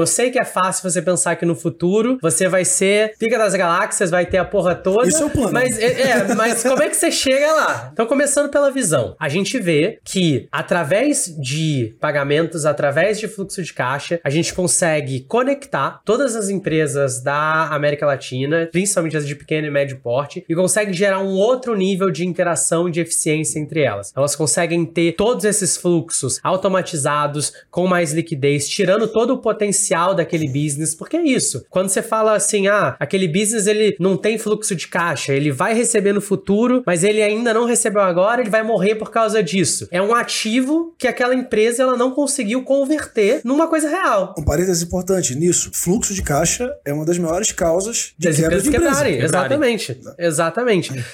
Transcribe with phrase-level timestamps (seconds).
[0.00, 3.52] Eu sei que é fácil você pensar que no futuro você vai ser pica das
[3.56, 5.08] galáxias, vai ter a porra toda.
[5.08, 5.52] Isso é o plano.
[5.52, 7.90] Mas, é, é, mas como é que você chega lá?
[7.92, 9.16] Então, começando pela visão.
[9.18, 15.22] A gente vê que, através de pagamentos, através de fluxo de caixa, a gente consegue
[15.22, 20.54] conectar todas as empresas da América Latina, principalmente as de pequeno e médio porte, e
[20.54, 24.12] consegue gerar um outro nível de interação e de eficiência entre elas.
[24.16, 30.46] Elas conseguem ter todos esses fluxos automatizados, com mais liquidez, tirando todo o potencial daquele
[30.46, 31.64] business, porque é isso.
[31.70, 35.74] Quando você fala assim, ah, aquele business ele não tem fluxo de caixa, ele vai
[35.74, 39.88] receber no futuro, mas ele ainda não recebeu agora, ele vai morrer por causa disso.
[39.90, 44.34] É um ativo que aquela empresa ela não conseguiu converter numa coisa real.
[44.38, 48.68] Um parênteses importante nisso, fluxo de caixa é uma das maiores causas de quebra de
[48.68, 48.86] empresa.
[48.86, 50.00] Quebrarem, exatamente.
[50.18, 51.04] Exatamente.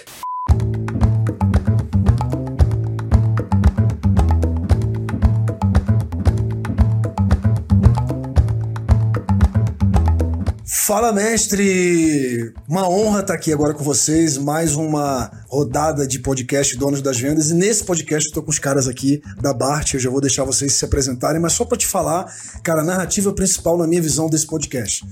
[10.86, 12.52] Fala, mestre!
[12.68, 14.36] Uma honra estar aqui agora com vocês.
[14.36, 17.48] Mais uma rodada de podcast Donos das Vendas.
[17.48, 19.94] E nesse podcast eu tô com os caras aqui da Bart.
[19.94, 22.30] Eu já vou deixar vocês se apresentarem, mas só para te falar,
[22.62, 25.08] cara, a narrativa principal na minha visão desse podcast.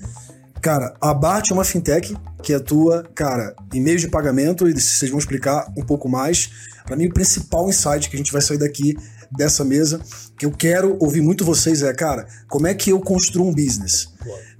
[0.61, 5.11] Cara, a Bart é uma fintech que atua, cara, em meios de pagamento, e vocês
[5.11, 6.51] vão explicar um pouco mais.
[6.85, 8.95] Para mim, o principal insight que a gente vai sair daqui
[9.37, 10.01] dessa mesa,
[10.39, 14.09] que eu quero ouvir muito vocês é, cara, como é que eu construo um business?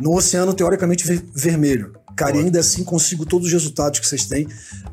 [0.01, 1.93] No oceano, teoricamente, ver vermelho.
[2.17, 4.47] Cara, e ainda assim consigo todos os resultados que vocês têm.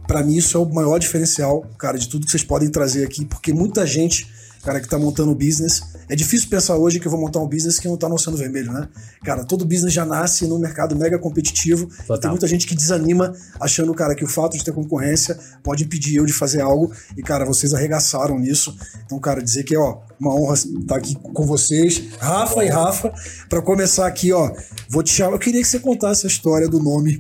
[0.07, 3.25] Para mim, isso é o maior diferencial, cara, de tudo que vocês podem trazer aqui,
[3.25, 4.27] porque muita gente
[4.63, 5.81] cara que tá montando business.
[6.07, 8.37] É difícil pensar hoje que eu vou montar um business que não tá no oceano
[8.37, 8.87] vermelho, né?
[9.23, 11.87] Cara, todo business já nasce num mercado mega competitivo.
[12.19, 16.15] Tem muita gente que desanima achando, cara, que o fato de ter concorrência pode impedir
[16.15, 16.91] eu de fazer algo.
[17.15, 18.75] E, cara, vocês arregaçaram nisso.
[19.05, 23.13] Então, cara, dizer que, ó, uma honra estar aqui com vocês, Rafa e Rafa.
[23.47, 24.51] Para começar aqui, ó,
[24.89, 25.33] vou te chamar.
[25.33, 27.19] Eu queria que você contasse a história do nome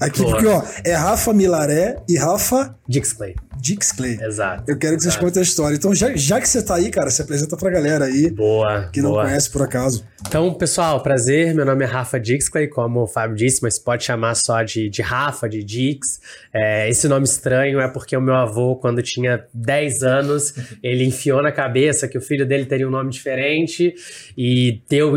[0.00, 0.32] aqui, Boa.
[0.32, 2.74] porque, ó, é Rafa Milaré e Rafa.
[2.88, 3.34] Dixclay.
[3.60, 4.18] Dixclay.
[4.22, 4.64] Exato.
[4.66, 5.76] Eu quero que vocês contem a história.
[5.76, 8.30] Então, já, já que você tá aí, cara, se apresenta pra galera aí.
[8.30, 8.88] Boa.
[8.92, 9.22] Que boa.
[9.22, 10.04] não conhece por acaso.
[10.26, 11.54] Então, pessoal, prazer.
[11.54, 15.00] Meu nome é Rafa Dixclay, como o Fábio disse, mas pode chamar só de, de
[15.00, 16.20] Rafa, de Dix.
[16.52, 21.42] É, esse nome estranho é porque o meu avô, quando tinha 10 anos, ele enfiou
[21.42, 23.94] na cabeça que o filho dele teria um nome diferente
[24.36, 25.16] e deu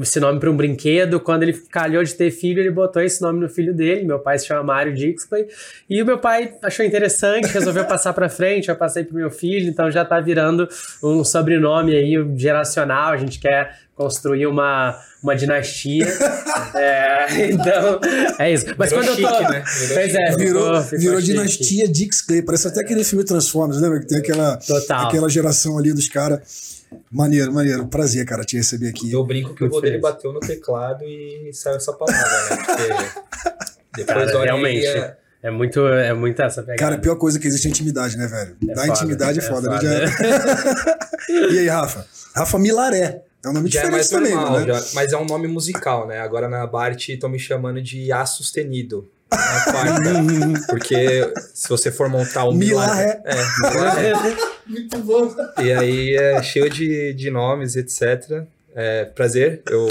[0.00, 1.20] esse nome para um brinquedo.
[1.20, 4.04] Quando ele calhou de ter filho, ele botou esse nome no filho dele.
[4.04, 5.46] Meu pai se chama Mário Dixclay.
[5.90, 9.30] E o meu pai achou interessante, resolveu resolveu passar para frente, eu passei pro meu
[9.30, 10.68] filho, então já tá virando
[11.02, 16.06] um sobrenome aí geracional, a gente quer construir uma, uma dinastia.
[16.74, 18.00] é, então,
[18.38, 18.66] é isso.
[18.76, 19.52] Mas virou quando chique, eu tô.
[19.52, 19.64] Né?
[19.94, 22.42] Pois é, virou, ficou, ficou virou dinastia Dix Clay.
[22.42, 24.00] Parece até aquele filme Transformers, lembra?
[24.00, 25.06] Que tem aquela, Total.
[25.06, 26.82] aquela geração ali dos caras.
[27.10, 27.86] Maneiro, maneiro.
[27.86, 29.10] Prazer, cara, te receber aqui.
[29.10, 32.56] Eu brinco que o Rodrigo bateu no teclado e saiu essa palavra, né?
[32.56, 34.86] Porque depois Cara, olha realmente.
[34.86, 35.12] aí,
[35.42, 36.78] é- É muito, é muito essa pegada.
[36.78, 38.56] Cara, a pior coisa que existe é intimidade, né, velho?
[38.62, 39.80] É Da foda, intimidade é é foda, né?
[39.80, 40.98] Já-
[41.50, 42.06] e aí, Rafa?
[42.34, 43.22] Rafa Milaré.
[43.44, 44.66] É um nome já é diferente mais também, normal, né?
[44.66, 46.20] já- mas é um nome musical, né?
[46.20, 49.10] Agora na Bart estão me chamando de A sustenido.
[49.32, 50.00] Na quarta.
[50.68, 53.20] porque se você for montar o Milaré.
[53.24, 53.34] É,
[53.70, 54.12] Milaré.
[54.64, 55.34] Muito bom.
[55.60, 58.44] E aí é cheio de, de nomes, etc.
[58.76, 59.88] É, prazer, eu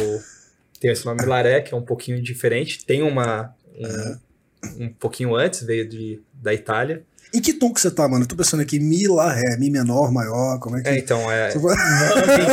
[0.80, 2.86] tenho esse nome Milaré, que é um pouquinho diferente.
[2.86, 3.54] Tem uma.
[3.78, 4.18] Um,
[4.80, 7.04] um pouquinho antes, veio de, da Itália.
[7.34, 8.26] E que tom que você tá, mano?
[8.26, 10.90] Eu tô pensando aqui, Mi, Lá, Ré, Mi menor, maior, como é que...
[10.90, 11.48] É, então, é.
[11.50, 11.62] Tem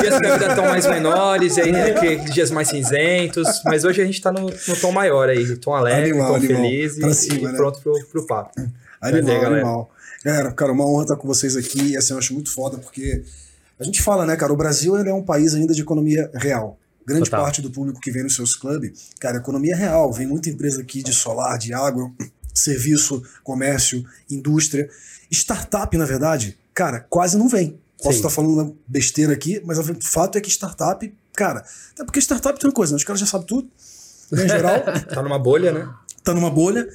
[0.00, 4.00] dias que a vida estão mais menores, e aí aqueles dias mais cinzentos, mas hoje
[4.00, 6.62] a gente tá no, no tom maior aí, tom alegre, Animal, tom animal.
[6.62, 7.58] feliz e, Pra cima, e né?
[7.58, 8.52] pronto pro, pro papo.
[9.00, 9.54] Animal, Prazer, galera.
[9.62, 9.90] animal.
[10.25, 11.92] Galera, cara, uma honra estar com vocês aqui.
[11.92, 13.25] E assim, eu acho muito foda, porque
[13.80, 16.78] a gente fala, né, cara, o Brasil ele é um país ainda de economia real.
[17.08, 17.42] Grande Total.
[17.42, 20.12] parte do público que vem nos seus clubes, cara, economia real.
[20.12, 22.14] Vem muita empresa aqui de solar, de agro,
[22.52, 24.91] serviço, comércio, indústria.
[25.30, 27.80] Startup, na verdade, cara, quase não vem.
[27.96, 28.16] Posso Sim.
[28.19, 31.64] estar falando besteira aqui, mas o fato é que startup, cara,
[31.94, 32.96] até porque startup tem uma coisa, né?
[32.98, 33.70] Os caras já sabem tudo,
[34.31, 35.90] né, em geral Tá numa bolha, né?
[36.22, 36.87] tá numa bolha,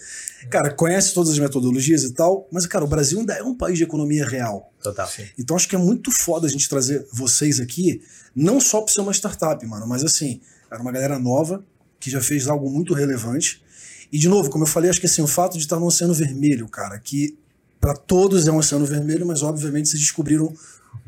[0.50, 3.78] cara, conhece todas as metodologias e tal, mas, cara, o Brasil ainda é um país
[3.78, 4.72] de economia real.
[4.82, 5.10] Total.
[5.38, 8.02] Então acho que é muito foda a gente trazer vocês aqui,
[8.36, 11.64] não só por ser uma startup, mano, mas assim, era uma galera nova
[12.00, 13.64] que já fez algo muito relevante.
[14.12, 16.14] E, de novo, como eu falei, acho que assim, o fato de estar no Oceano
[16.14, 17.38] Vermelho, cara, que
[17.80, 20.54] para todos é um Oceano Vermelho, mas obviamente vocês descobriram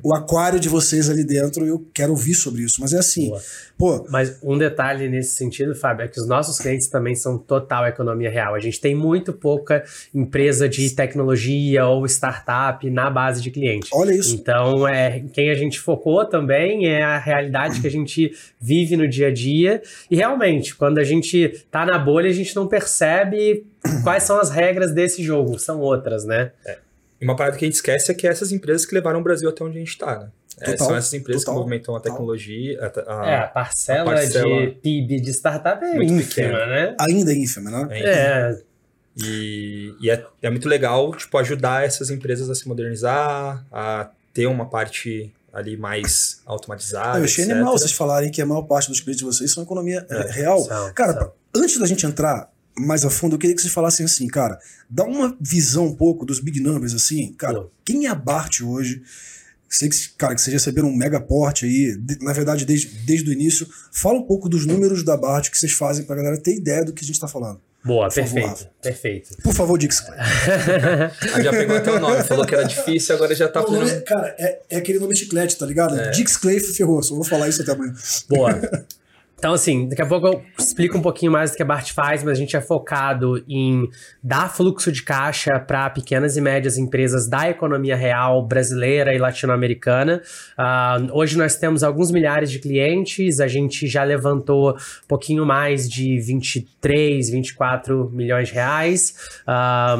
[0.06, 2.80] o aquário de vocês ali dentro, eu quero ouvir sobre isso.
[2.80, 3.42] Mas é assim, Boa.
[3.76, 7.88] pô, Mas um detalhe nesse sentido, Fábio, é que os nossos clientes também são total
[7.88, 8.54] economia real.
[8.54, 13.90] A gente tem muito pouca empresa de tecnologia ou startup na base de cliente.
[13.92, 14.36] olha isso.
[14.36, 18.32] Então, é, quem a gente focou também é a realidade que a gente
[18.62, 19.82] vive no dia a dia.
[20.12, 23.66] E realmente, quando a gente tá na bolha, a gente não percebe
[24.04, 25.58] quais são as regras desse jogo.
[25.58, 26.52] São outras, né?
[27.20, 29.24] E uma parada que a gente esquece é que é essas empresas que levaram o
[29.24, 30.30] Brasil até onde a gente está, né?
[30.62, 32.80] É, Total, são essas empresas total, que movimentam a tecnologia.
[32.82, 36.66] A, a- é, a parcela, a parcela de PIB de startup é muito ínfima, pequena.
[36.68, 36.96] né?
[37.00, 37.88] Ainda é ínfima, né?
[37.92, 38.58] é, É,
[39.18, 44.46] E, e é, é muito legal, tipo, ajudar essas empresas a se modernizar, a ter
[44.48, 47.20] uma parte ali mais automatizada.
[47.20, 47.56] eu achei etc.
[47.56, 50.60] animal vocês falarem que a maior parte dos clientes de vocês são economia é, real.
[50.60, 51.32] são, Cara, são.
[51.56, 54.58] antes da gente entrar mais a fundo, eu queria que vocês falassem assim, cara,
[54.90, 57.72] dá uma visão um pouco dos big numbers, assim, cara, Pô.
[57.84, 59.02] quem é a Bart hoje?
[59.70, 63.30] Sei que, cara, que vocês receberam um mega porte aí, de- na verdade, desde, desde
[63.30, 63.68] o início.
[63.92, 66.94] Fala um pouco dos números da Bart que vocês fazem pra galera ter ideia do
[66.94, 67.60] que a gente tá falando.
[67.84, 68.70] boa, Por favor, perfeito, Rafa.
[68.82, 69.38] perfeito.
[69.44, 70.04] Por favor, Dix.
[71.34, 73.88] Ah, já pegou até o nome, falou que era difícil, agora já tá O nome,
[73.90, 74.04] fazendo.
[74.06, 76.12] cara, é, é aquele nome chiclete, tá ligado?
[76.12, 77.94] Dix Clay ferrou, só vou falar isso até amanhã.
[78.30, 78.52] Boa.
[79.38, 82.24] Então, assim, daqui a pouco eu explico um pouquinho mais do que a Bart faz,
[82.24, 83.88] mas a gente é focado em
[84.24, 90.22] dar fluxo de caixa para pequenas e médias empresas da economia real brasileira e latino-americana.
[90.58, 95.90] Ah, hoje nós temos alguns milhares de clientes, a gente já levantou um pouquinho mais
[95.90, 99.16] de 23, 24 milhões de reais.
[99.46, 99.98] Ah,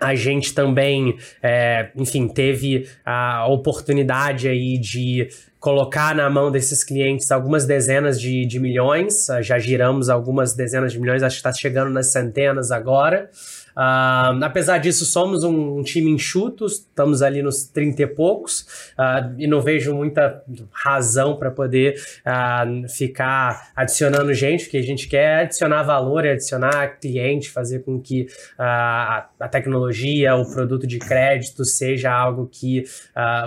[0.00, 7.30] a gente também, é, enfim, teve a oportunidade aí de colocar na mão desses clientes
[7.30, 11.90] algumas dezenas de, de milhões, já giramos algumas dezenas de milhões, acho que está chegando
[11.90, 13.28] nas centenas agora.
[13.76, 18.66] Ah, apesar disso, somos um, um time enxuto, estamos ali nos 30 e poucos,
[18.98, 21.94] ah, e não vejo muita razão para poder
[22.24, 28.26] ah, ficar adicionando gente, porque a gente quer adicionar valor adicionar cliente, fazer com que
[28.58, 32.84] a, a tecnologia, o produto de crédito seja algo que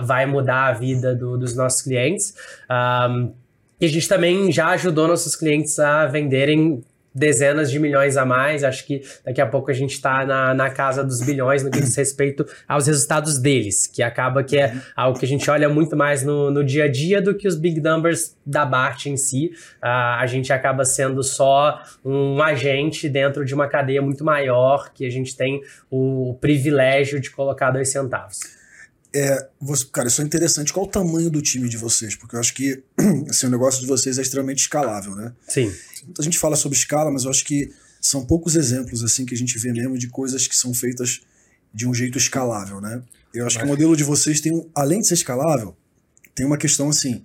[0.04, 2.34] vai mudar a vida do- dos nossos clientes.
[2.68, 3.28] Ah,
[3.80, 6.82] e a gente também já ajudou nossos clientes a venderem
[7.14, 8.64] dezenas de milhões a mais.
[8.64, 11.80] Acho que daqui a pouco a gente está na, na casa dos bilhões no que
[11.80, 15.96] diz respeito aos resultados deles, que acaba que é algo que a gente olha muito
[15.96, 19.52] mais no, no dia a dia do que os big numbers da Bart em si.
[19.80, 25.06] Ah, a gente acaba sendo só um agente dentro de uma cadeia muito maior que
[25.06, 28.63] a gente tem o privilégio de colocar dois centavos.
[29.14, 30.72] É, você- cara, isso é interessante.
[30.72, 32.16] Qual o tamanho do time de vocês?
[32.16, 32.82] Porque eu acho que
[33.30, 35.32] assim, o negócio de vocês é extremamente escalável, né?
[35.48, 35.72] Sim.
[36.04, 37.70] Muita gente fala sobre escala, mas eu acho que
[38.00, 41.20] são poucos exemplos assim que a gente vê mesmo de coisas que são feitas
[41.72, 43.02] de um jeito escalável, né?
[43.32, 45.76] Eu acho que o modelo de vocês tem, um- além de ser escalável,
[46.34, 47.22] tem uma questão assim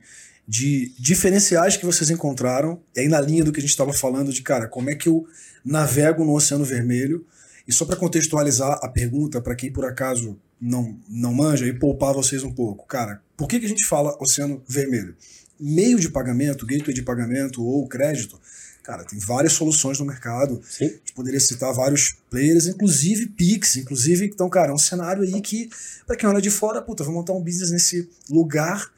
[0.47, 4.31] de diferenciais que vocês encontraram, e aí na linha do que a gente estava falando
[4.33, 5.27] de, cara, como é que eu
[5.65, 7.25] navego no Oceano Vermelho?
[7.67, 12.13] E só para contextualizar a pergunta, para quem por acaso não, não manja, e poupar
[12.13, 15.15] vocês um pouco, cara, por que, que a gente fala Oceano Vermelho?
[15.59, 18.39] Meio de pagamento, gateway de pagamento ou crédito,
[18.83, 20.61] cara, tem várias soluções no mercado.
[20.67, 20.85] Sim.
[20.85, 25.41] A gente poderia citar vários players, inclusive Pix, inclusive, então, cara, é um cenário aí
[25.41, 25.69] que,
[26.07, 28.91] para quem olha de fora, puta, vou montar um business nesse lugar.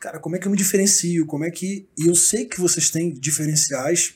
[0.00, 1.26] Cara, como é que eu me diferencio?
[1.26, 1.86] Como é que.
[1.98, 4.14] E eu sei que vocês têm diferenciais.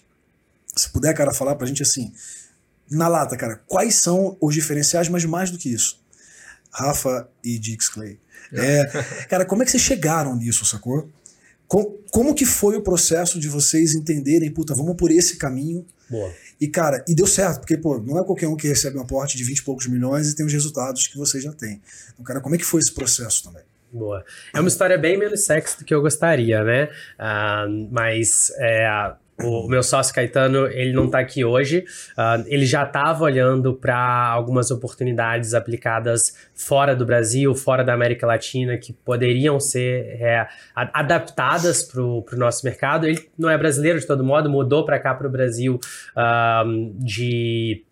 [0.75, 2.13] Se puder, cara, falar pra gente assim,
[2.91, 6.01] na lata, cara, quais são os diferenciais, mas mais do que isso?
[6.73, 8.19] Rafa e Dix Clay.
[8.53, 8.85] É,
[9.29, 11.09] cara, como é que vocês chegaram nisso, sacou?
[11.67, 15.85] Com- como que foi o processo de vocês entenderem, puta, vamos por esse caminho?
[16.09, 16.33] Boa.
[16.59, 19.37] E, cara, e deu certo, porque, pô, não é qualquer um que recebe um aporte
[19.37, 21.83] de 20 e poucos milhões e tem os resultados que vocês já têm.
[22.15, 23.63] Então, cara, como é que foi esse processo também?
[23.93, 24.25] Boa.
[24.55, 26.89] É uma história bem menos sexy do que eu gostaria, né?
[27.19, 28.87] Ah, mas é,
[29.43, 31.85] o, meu sócio Caetano, ele não tá aqui hoje.
[32.17, 38.27] Ah, ele já estava olhando para algumas oportunidades aplicadas fora do Brasil, fora da América
[38.27, 43.07] Latina, que poderiam ser é, adaptadas para o nosso mercado.
[43.07, 45.79] Ele não é brasileiro de todo modo, mudou para cá, para o Brasil,
[46.17, 46.65] ah,
[46.95, 47.85] de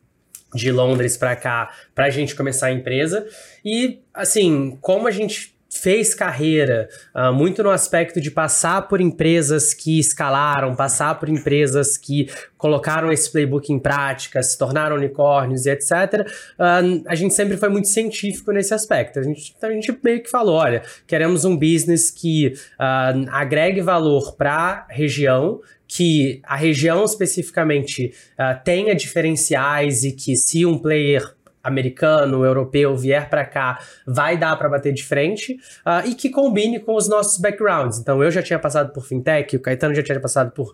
[0.54, 3.26] de Londres para cá para a gente começar a empresa.
[3.64, 9.74] E, assim, como a gente fez carreira ah, muito no aspecto de passar por empresas
[9.74, 15.70] que escalaram, passar por empresas que colocaram esse playbook em prática, se tornaram unicórnios e
[15.70, 16.26] etc.
[16.58, 19.18] ah, a gente sempre foi muito científico nesse aspecto.
[19.18, 23.80] A gente, então a gente meio que falou: olha, queremos um business que ah, agregue
[23.80, 30.78] valor para a região, que a região especificamente ah, tenha diferenciais e que se um
[30.78, 31.35] player
[31.66, 35.54] americano, europeu vier para cá, vai dar para bater de frente
[35.84, 37.98] uh, e que combine com os nossos backgrounds.
[37.98, 40.72] Então, eu já tinha passado por fintech, o Caetano já tinha passado por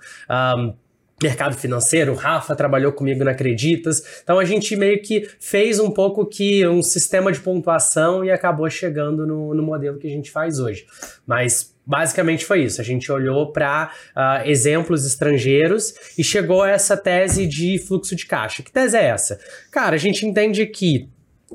[0.59, 0.75] um,
[1.23, 4.21] mercado financeiro, o Rafa trabalhou comigo na Acreditas.
[4.23, 8.69] Então a gente meio que fez um pouco que um sistema de pontuação e acabou
[8.69, 10.87] chegando no, no modelo que a gente faz hoje.
[11.27, 12.81] Mas basicamente foi isso.
[12.81, 18.15] A gente olhou para uh, ah, exemplos estrangeiros e chegou a essa tese de fluxo
[18.15, 18.63] de caixa.
[18.63, 19.39] Que tese é essa?
[19.71, 21.09] Cara, a gente entende que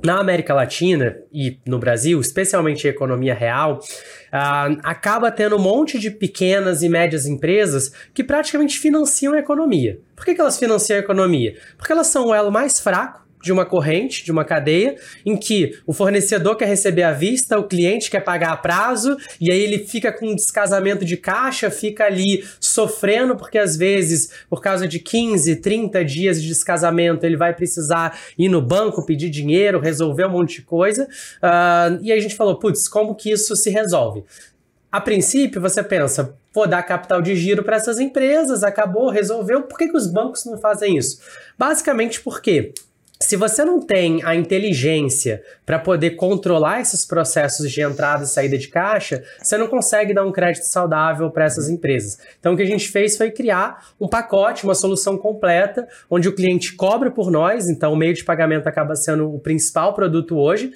[0.04, 6.00] na América Latina e no Brasil, especialmente a economia real, uh, acaba tendo um monte
[6.00, 10.00] de pequenas e médias empresas que praticamente financiam a economia.
[10.16, 11.56] Por que, que elas financiam a economia?
[11.78, 15.80] Porque elas são o elo mais fraco de uma corrente, de uma cadeia, em que
[15.88, 19.80] o fornecedor quer receber à vista, o cliente quer pagar a prazo, e aí ele
[19.80, 25.00] fica com um descasamento de caixa, fica ali sofrendo, porque às vezes, por causa de
[25.00, 30.32] 15, 30 dias de descasamento, ele vai precisar ir no banco, pedir dinheiro, resolver um
[30.32, 31.06] monte de coisa.
[31.06, 34.24] Uh, e aí a gente falou, putz, como que isso se resolve?
[34.92, 39.64] A princípio, você pensa, vou dar capital de giro para essas empresas, acabou, resolveu.
[39.64, 41.20] Por que, que os bancos não fazem isso?
[41.58, 42.74] Basicamente porque
[43.20, 48.58] se você não tem a inteligência para poder controlar esses processos de entrada e saída
[48.58, 52.20] de caixa, você não consegue dar um crédito saudável para essas empresas.
[52.40, 56.36] Então, o que a gente fez foi criar um pacote, uma solução completa, onde o
[56.36, 60.72] cliente cobra por nós, então o meio de pagamento acaba sendo o principal produto hoje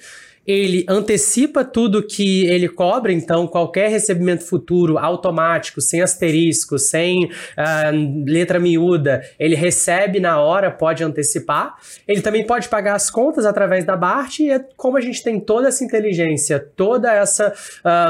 [0.46, 8.24] ele antecipa tudo que ele cobra, então qualquer recebimento futuro automático, sem asterisco, sem uh,
[8.26, 11.76] letra miúda, ele recebe na hora, pode antecipar.
[12.06, 15.38] Ele também pode pagar as contas através da BART, e é como a gente tem
[15.38, 17.52] toda essa inteligência, toda essa.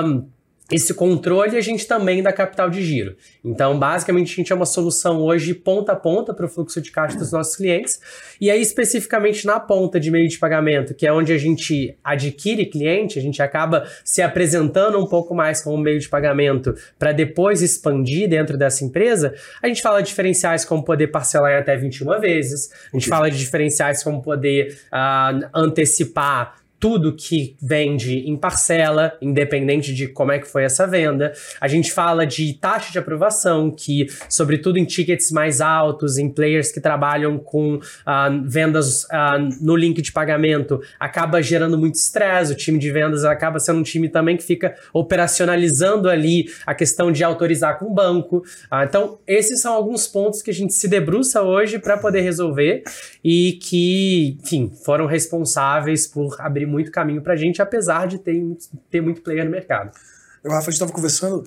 [0.04, 0.24] Um,
[0.72, 3.14] esse controle a gente também dá capital de giro.
[3.44, 6.90] Então, basicamente, a gente é uma solução hoje ponta a ponta para o fluxo de
[6.90, 8.00] caixa dos nossos clientes.
[8.40, 12.66] E aí, especificamente na ponta de meio de pagamento, que é onde a gente adquire
[12.66, 17.60] cliente, a gente acaba se apresentando um pouco mais como meio de pagamento para depois
[17.60, 22.20] expandir dentro dessa empresa, a gente fala de diferenciais como poder parcelar em até 21
[22.20, 29.16] vezes, a gente fala de diferenciais como poder uh, antecipar tudo que vende em parcela,
[29.22, 31.32] independente de como é que foi essa venda.
[31.60, 36.72] A gente fala de taxa de aprovação, que, sobretudo em tickets mais altos, em players
[36.72, 37.80] que trabalham com uh,
[38.44, 42.52] vendas uh, no link de pagamento, acaba gerando muito estresse.
[42.52, 47.12] O time de vendas acaba sendo um time também que fica operacionalizando ali a questão
[47.12, 48.38] de autorizar com o banco.
[48.38, 52.82] Uh, então, esses são alguns pontos que a gente se debruça hoje para poder resolver
[53.22, 58.42] e que, enfim, foram responsáveis por abrir muito caminho pra gente, apesar de ter,
[58.90, 59.92] ter muito player no mercado.
[60.42, 61.44] Eu, Rafa, a gente tava conversando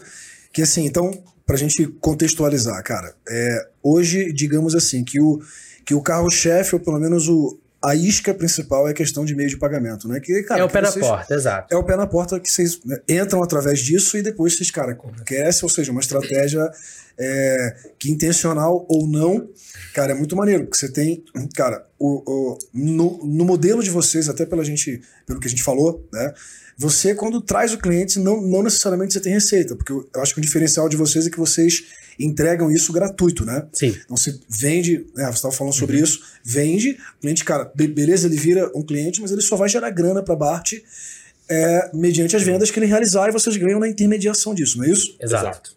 [0.54, 1.12] que assim, então,
[1.46, 5.42] pra gente contextualizar, cara, é, hoje, digamos assim, que o,
[5.86, 9.48] que o carro-chefe, ou pelo menos o, a isca principal é a questão de meio
[9.48, 10.20] de pagamento, né?
[10.20, 11.74] Que, cara, é o pé na porta, exato.
[11.74, 14.98] É o pé na porta que vocês né, entram através disso e depois vocês, cara,
[15.24, 16.68] crescem, ou seja, uma estratégia
[17.16, 19.48] é, que intencional ou não,
[19.94, 21.24] cara, é muito maneiro, porque você tem,
[21.56, 25.64] cara, o, o, no, no modelo de vocês, até pela gente, pelo que a gente
[25.64, 26.34] falou, né?
[26.78, 30.40] Você, quando traz o cliente, não, não necessariamente você tem receita, porque eu acho que
[30.40, 31.86] o diferencial de vocês é que vocês
[32.20, 33.66] entregam isso gratuito, né?
[33.72, 33.96] Sim.
[34.04, 36.04] Então você vende, né, você estava falando sobre uhum.
[36.04, 39.90] isso, vende, o cliente, cara, beleza, ele vira um cliente, mas ele só vai gerar
[39.90, 40.74] grana para a Bart
[41.48, 44.90] é, mediante as vendas que ele realizar e vocês ganham na intermediação disso, não é
[44.90, 45.16] isso?
[45.20, 45.76] Exato.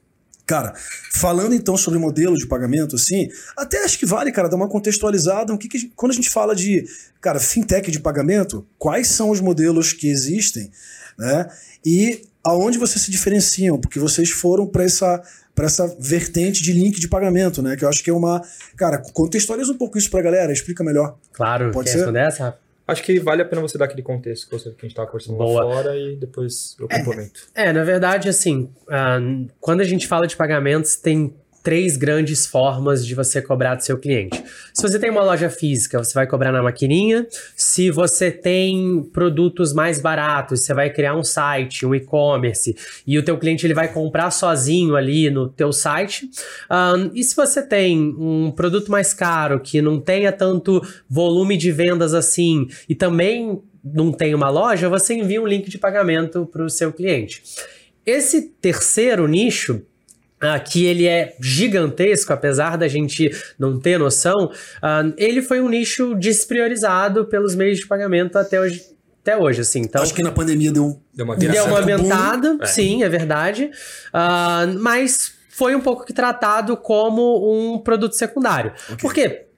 [0.48, 0.72] Cara,
[1.12, 5.52] falando então sobre modelo de pagamento, assim, até acho que vale, cara, dar uma contextualizada.
[5.52, 6.86] O que, que quando a gente fala de,
[7.20, 10.70] cara, fintech de pagamento, quais são os modelos que existem,
[11.18, 11.46] né?
[11.84, 13.78] E aonde vocês se diferenciam?
[13.78, 15.22] Porque vocês foram para essa
[15.54, 17.76] para essa vertente de link de pagamento, né?
[17.76, 18.40] Que eu acho que é uma,
[18.76, 21.18] cara, contextualiza um pouco isso para a galera, explica melhor.
[21.32, 21.72] Claro.
[21.72, 21.98] Pode ser.
[21.98, 22.56] Responder essa?
[22.88, 25.62] Acho que vale a pena você dar aquele contexto que a gente estava conversando Boa.
[25.62, 27.42] lá fora e depois eu complemento.
[27.54, 32.46] É, é na verdade, assim, uh, quando a gente fala de pagamentos, tem três grandes
[32.46, 34.42] formas de você cobrar do seu cliente.
[34.72, 37.26] Se você tem uma loja física, você vai cobrar na maquininha.
[37.56, 43.22] Se você tem produtos mais baratos, você vai criar um site, um e-commerce, e o
[43.22, 46.30] teu cliente ele vai comprar sozinho ali no teu site.
[46.70, 51.72] Um, e se você tem um produto mais caro, que não tenha tanto volume de
[51.72, 56.64] vendas assim, e também não tem uma loja, você envia um link de pagamento para
[56.64, 57.42] o seu cliente.
[58.04, 59.82] Esse terceiro nicho
[60.40, 63.28] Uh, que ele é gigantesco, apesar da gente
[63.58, 68.84] não ter noção, uh, ele foi um nicho despriorizado pelos meios de pagamento até hoje.
[69.20, 69.80] Até hoje, assim.
[69.80, 72.66] Então, Acho que na pandemia deu, deu uma, deu uma aumentada, é.
[72.66, 73.70] sim, é verdade.
[74.14, 78.72] Uh, mas foi um pouco que tratado como um produto secundário.
[78.86, 78.96] Okay.
[78.96, 79.48] Por quê?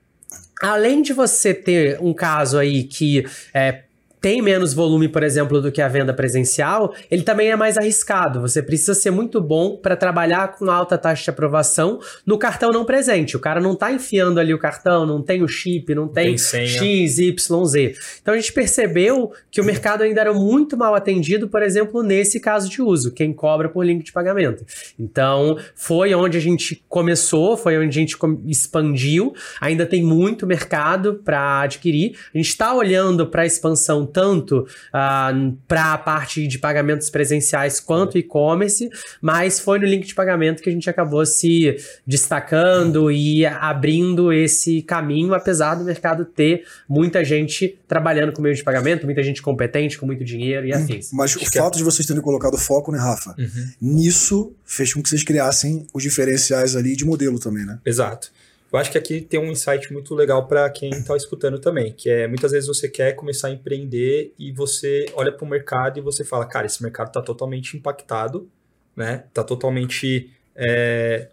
[0.60, 3.84] além de você ter um caso aí que é,
[4.20, 8.40] tem menos volume, por exemplo, do que a venda presencial, ele também é mais arriscado.
[8.40, 12.84] Você precisa ser muito bom para trabalhar com alta taxa de aprovação no cartão não
[12.84, 13.36] presente.
[13.36, 16.66] O cara não tá enfiando ali o cartão, não tem o chip, não tem, tem
[16.66, 17.94] X, Y, Z.
[18.20, 22.38] Então a gente percebeu que o mercado ainda era muito mal atendido, por exemplo, nesse
[22.38, 24.64] caso de uso, quem cobra por link de pagamento.
[24.98, 29.32] Então foi onde a gente começou, foi onde a gente expandiu.
[29.60, 32.16] Ainda tem muito mercado para adquirir.
[32.34, 35.32] A gente está olhando para a expansão tanto uh, ah,
[35.66, 38.90] para a parte de pagamentos presenciais quanto e-commerce,
[39.20, 41.76] mas foi no link de pagamento que a gente acabou se
[42.06, 48.62] destacando e abrindo esse caminho, apesar do mercado ter muita gente trabalhando com meio de
[48.62, 51.10] pagamento, muita gente competente, com muito dinheiro e afins.
[51.12, 53.34] Mas o fato de vocês terem colocado foco, né, Rafa?
[53.38, 53.68] Uhum.
[53.80, 57.78] Nisso fez com que vocês criassem os diferenciais ali de modelo também, né?
[57.84, 58.30] Exato.
[58.72, 62.08] Eu acho que aqui tem um insight muito legal para quem está escutando também, que
[62.08, 66.02] é muitas vezes você quer começar a empreender e você olha para o mercado e
[66.02, 68.48] você fala, cara, esse mercado está totalmente impactado,
[68.94, 69.24] né?
[69.28, 71.30] Está totalmente é,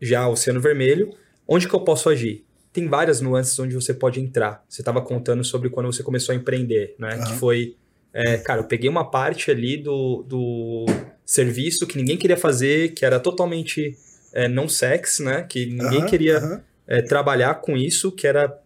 [0.00, 1.14] já oceano vermelho.
[1.46, 2.44] Onde que eu posso agir?
[2.72, 4.64] Tem várias nuances onde você pode entrar.
[4.68, 7.14] Você estava contando sobre quando você começou a empreender, né?
[7.14, 7.24] Uhum.
[7.24, 7.76] Que foi,
[8.12, 10.86] é, cara, eu peguei uma parte ali do, do
[11.24, 13.96] serviço que ninguém queria fazer, que era totalmente
[14.32, 15.42] é, não sex, né?
[15.42, 18.58] Que ninguém queria é, trabalhar com isso, que era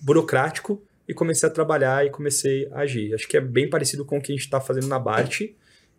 [0.00, 3.14] burocrático, e comecei a trabalhar e comecei a agir.
[3.14, 5.40] Acho que é bem parecido com o que a gente está fazendo na Bart.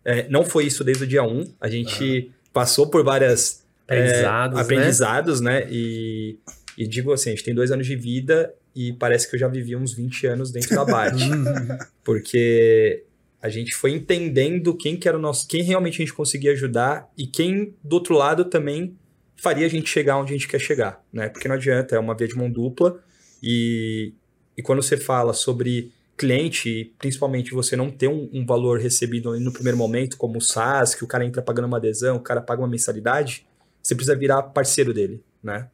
[0.04, 1.54] É, não foi isso desde o dia 1.
[1.60, 5.60] A gente passou por várias aprendizados, é, aprendizados né?
[5.60, 5.68] né?
[5.70, 6.38] E,
[6.78, 9.48] e digo assim, a gente tem dois anos de vida e parece que eu já
[9.48, 11.18] vivi uns 20 anos dentro da Bart.
[12.04, 13.04] porque
[13.42, 17.10] a gente foi entendendo quem que era o nosso, quem realmente a gente conseguia ajudar
[17.16, 18.96] e quem do outro lado também
[19.36, 21.28] faria a gente chegar onde a gente quer chegar, né?
[21.28, 23.02] Porque não adianta, é uma via de mão dupla
[23.42, 24.12] e,
[24.56, 29.50] e quando você fala sobre cliente, principalmente você não ter um, um valor recebido no
[29.50, 32.60] primeiro momento, como o SaaS, que o cara entra pagando uma adesão, o cara paga
[32.60, 33.46] uma mensalidade,
[33.82, 35.70] você precisa virar parceiro dele, né?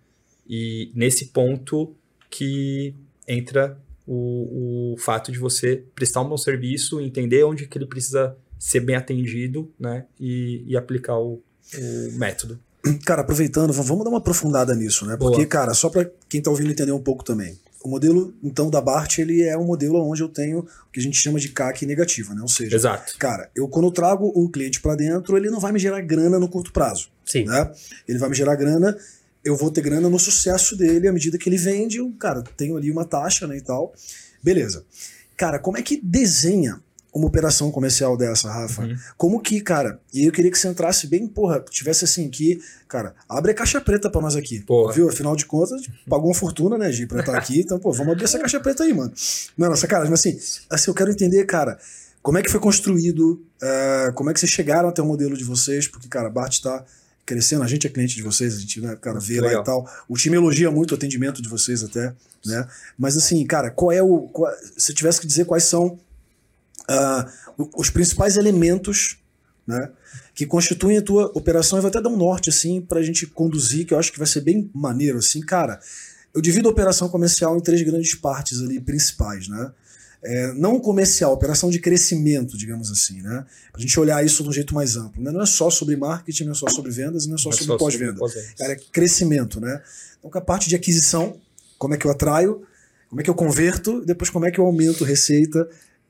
[0.49, 1.97] E nesse ponto
[2.31, 2.95] que
[3.27, 3.77] entra
[4.07, 8.81] o, o fato de você prestar um bom serviço, entender onde que ele precisa ser
[8.81, 10.05] bem atendido, né?
[10.19, 11.43] E, e aplicar o,
[11.77, 12.59] o método.
[13.05, 15.17] Cara, aproveitando, vamos dar uma aprofundada nisso, né?
[15.17, 15.49] Porque, Boa.
[15.49, 17.59] cara, só para quem tá ouvindo entender um pouco também.
[17.83, 21.03] O modelo, então, da BART, ele é um modelo onde eu tenho o que a
[21.03, 22.43] gente chama de CAC negativa, né?
[22.43, 23.15] Ou seja, Exato.
[23.19, 26.39] cara, eu quando eu trago o cliente para dentro, ele não vai me gerar grana
[26.39, 27.11] no curto prazo.
[27.25, 27.45] Sim.
[27.45, 27.73] Né?
[28.09, 28.97] Ele vai me gerar grana
[29.47, 31.99] eu vou ter grana no sucesso dele à medida que ele vende.
[31.99, 33.95] Eu, cara, tenho ali uma taxa, né, e tal.
[34.43, 34.85] Beleza.
[35.37, 36.81] Cara, como é que desenha
[37.15, 38.83] uma operação comercial dessa, Rafa?
[38.83, 38.97] Uhum.
[39.17, 43.15] Como que, cara, e eu queria que você entrasse bem, porra, tivesse assim que, cara,
[43.29, 44.61] abre a caixa preta pra nós aqui.
[44.63, 44.93] Porra.
[44.93, 45.09] Viu?
[45.09, 47.61] Afinal de contas, pagou uma fortuna, né, Gi, pra estar aqui.
[47.61, 49.13] Então, pô, vamos abrir essa caixa preta aí, mano.
[49.57, 50.37] Não, nossa, cara, mas assim,
[50.69, 51.79] assim, eu quero entender, cara,
[52.21, 55.45] como é que foi construído, uh, como é que vocês chegaram até o modelo de
[55.45, 56.85] vocês, porque, cara, a Bart tá
[57.27, 57.65] crescendo.
[57.65, 59.91] A gente é cliente de vocês, a gente, né, cara, vê lá e tal.
[60.09, 62.67] O time elogia muito o atendimento de vocês até, né?
[62.97, 64.29] Mas assim, cara, qual é o.
[64.29, 65.99] Qual, se tivesse que dizer quais são
[66.89, 69.19] uh, os principais elementos,
[69.67, 69.91] né?
[70.35, 73.85] Que constituem a tua operação, e vou até dar um norte, assim, pra gente conduzir,
[73.85, 75.81] que eu acho que vai ser bem maneiro, assim, cara.
[76.33, 79.73] Eu divido a operação comercial em três grandes partes ali principais, né?
[80.27, 83.47] É, não comercial, operação de crescimento, digamos assim, né?
[83.71, 85.23] Pra gente olhar isso de um jeito mais amplo.
[85.23, 85.31] Né?
[85.31, 87.79] Não é só sobre marketing, não é só sobre vendas, não é só é sobre
[87.79, 88.19] pós-venda.
[88.19, 89.81] Pós é crescimento, né?
[90.19, 91.41] Então, com a parte de aquisição,
[91.79, 92.63] como é que eu atraio,
[93.09, 95.69] como é que eu converto, depois como é que eu aumento receita,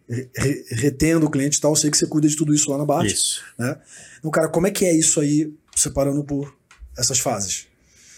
[0.08, 1.72] re retendo o cliente e tal.
[1.72, 3.10] Eu sei que você cuida de tudo isso lá na Bart.
[3.10, 3.42] Isso.
[3.58, 3.76] Né?
[4.18, 6.56] Então, cara, como é que é isso aí, separando por
[6.96, 7.66] essas fases?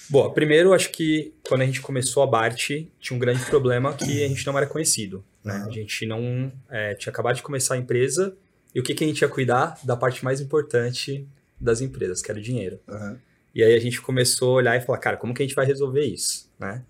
[0.08, 4.24] Bom, primeiro, acho que quando a gente começou a Bart, tinha um grande problema que
[4.24, 5.22] a gente não era conhecido.
[5.48, 5.60] Né?
[5.60, 5.66] Uhum.
[5.66, 8.36] A gente não é, tinha acabado de começar a empresa
[8.74, 11.26] e o que, que a gente ia cuidar da parte mais importante
[11.58, 12.78] das empresas, que era o dinheiro.
[12.86, 13.16] Uhum.
[13.54, 15.64] E aí a gente começou a olhar e falar, cara, como que a gente vai
[15.64, 16.84] resolver isso, né?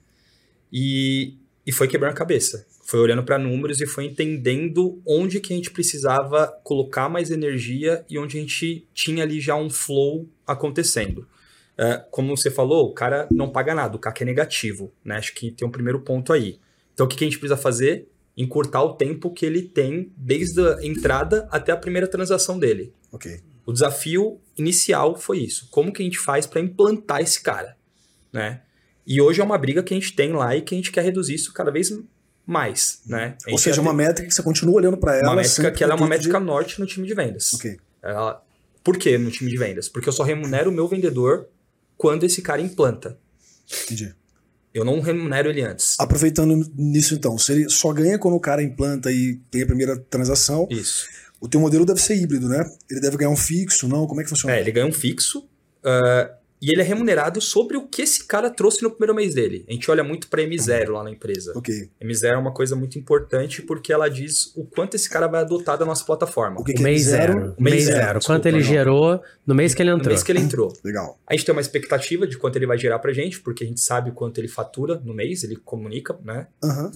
[0.72, 2.66] E, e foi quebrando a cabeça.
[2.84, 8.04] Foi olhando para números e foi entendendo onde que a gente precisava colocar mais energia
[8.10, 11.28] e onde a gente tinha ali já um flow acontecendo.
[11.78, 15.16] Uh, como você falou, o cara não paga nada, o CAC é negativo, né?
[15.16, 16.58] Acho que tem um primeiro ponto aí.
[16.92, 18.08] Então o que, que a gente precisa fazer?
[18.38, 22.94] Encurtar o tempo que ele tem desde a entrada até a primeira transação dele.
[23.10, 23.40] Ok.
[23.66, 25.68] O desafio inicial foi isso.
[25.70, 27.76] Como que a gente faz para implantar esse cara,
[28.32, 28.62] né?
[29.04, 31.02] E hoje é uma briga que a gente tem lá e que a gente quer
[31.02, 31.92] reduzir isso cada vez
[32.46, 33.36] mais, né?
[33.50, 35.28] Ou seja, uma métrica que você continua olhando para ela.
[35.28, 36.46] Uma métrica que ela é uma métrica de...
[36.46, 37.52] norte no time de vendas.
[37.54, 37.78] Ok.
[38.02, 38.42] Ela...
[38.84, 39.88] Por que no time de vendas?
[39.88, 41.48] Porque eu só remunero o meu vendedor
[41.96, 43.18] quando esse cara implanta.
[43.84, 44.14] Entendi.
[44.72, 45.98] Eu não remunero ele antes.
[45.98, 49.96] Aproveitando nisso então, se ele só ganha quando o cara implanta e tem a primeira
[49.96, 51.06] transação, Isso.
[51.40, 52.64] o teu modelo deve ser híbrido, né?
[52.90, 54.06] Ele deve ganhar um fixo, não?
[54.06, 54.54] Como é que funciona?
[54.54, 55.48] É, ele ganha um fixo
[55.84, 59.64] ah, e ele é remunerado sobre o que esse cara trouxe no primeiro mês dele.
[59.68, 61.52] A gente olha muito para M0 lá na empresa.
[61.56, 61.88] Ok.
[62.02, 65.78] M0 é uma coisa muito importante porque ela diz o quanto esse cara vai adotar
[65.78, 66.60] da nossa plataforma.
[66.60, 67.54] O que, O que mês é zero.
[67.56, 68.18] O mês Mês zero, zero.
[68.18, 68.64] desculpa, Quanto ele não.
[68.64, 70.08] gerou no mês que ele No entrou.
[70.10, 70.72] mês que ele entrou.
[70.84, 71.18] Legal.
[71.26, 73.80] A gente tem uma expectativa de quanto ele vai gerar pra gente, porque a gente
[73.80, 76.48] sabe quanto ele fatura no mês, ele comunica, né?
[76.64, 76.90] Aham.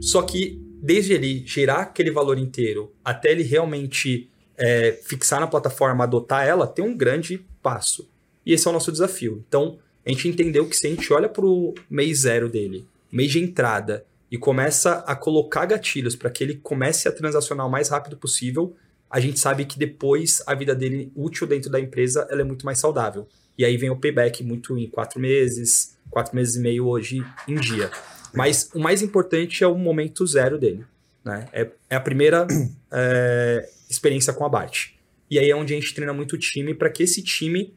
[0.00, 6.04] Só que desde ele gerar aquele valor inteiro até ele realmente é, fixar na plataforma,
[6.04, 8.08] adotar ela, tem um grande passo.
[8.44, 9.44] E esse é o nosso desafio.
[9.48, 13.30] Então, a gente entendeu que se a gente olha para o mês zero dele, mês
[13.32, 17.88] de entrada, e começa a colocar gatilhos para que ele comece a transacionar o mais
[17.88, 18.74] rápido possível,
[19.08, 22.66] a gente sabe que depois a vida dele útil dentro da empresa ela é muito
[22.66, 23.28] mais saudável.
[23.56, 27.54] E aí vem o payback muito em quatro meses, quatro meses e meio hoje em
[27.54, 27.92] dia.
[28.34, 30.84] Mas o mais importante é o momento zero dele.
[31.24, 31.46] Né?
[31.52, 32.46] É, é a primeira
[32.90, 34.88] é, experiência com a Bart.
[35.30, 37.72] E aí é onde a gente treina muito o time para que esse time